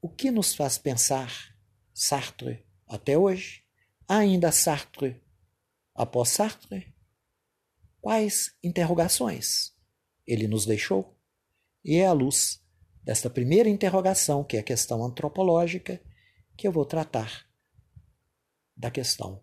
O 0.00 0.08
que 0.08 0.30
nos 0.30 0.54
faz 0.54 0.78
pensar 0.78 1.54
Sartre 1.92 2.69
até 2.90 3.16
hoje? 3.16 3.62
Ainda 4.08 4.50
Sartre 4.50 5.22
após 5.94 6.30
Sartre? 6.30 6.92
Quais 8.00 8.56
interrogações 8.62 9.72
ele 10.26 10.48
nos 10.48 10.66
deixou? 10.66 11.16
E 11.84 11.96
é 11.96 12.06
à 12.06 12.12
luz 12.12 12.60
desta 13.02 13.30
primeira 13.30 13.68
interrogação, 13.68 14.42
que 14.42 14.56
é 14.56 14.60
a 14.60 14.64
questão 14.64 15.04
antropológica, 15.04 16.02
que 16.56 16.66
eu 16.66 16.72
vou 16.72 16.84
tratar 16.84 17.46
da 18.76 18.90
questão, 18.90 19.42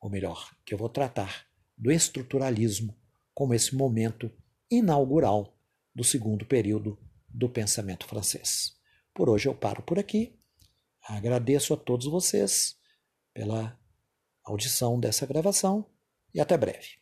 ou 0.00 0.10
melhor, 0.10 0.54
que 0.64 0.74
eu 0.74 0.78
vou 0.78 0.88
tratar 0.88 1.46
do 1.76 1.92
estruturalismo 1.92 2.96
como 3.32 3.54
esse 3.54 3.74
momento 3.74 4.30
inaugural 4.70 5.56
do 5.94 6.02
segundo 6.02 6.44
período 6.44 6.98
do 7.28 7.48
pensamento 7.48 8.06
francês. 8.06 8.76
Por 9.14 9.28
hoje 9.28 9.48
eu 9.48 9.54
paro 9.54 9.82
por 9.82 9.98
aqui. 9.98 10.39
Agradeço 11.10 11.74
a 11.74 11.76
todos 11.76 12.06
vocês 12.06 12.78
pela 13.34 13.76
audição 14.44 14.98
dessa 14.98 15.26
gravação 15.26 15.84
e 16.32 16.40
até 16.40 16.56
breve. 16.56 16.99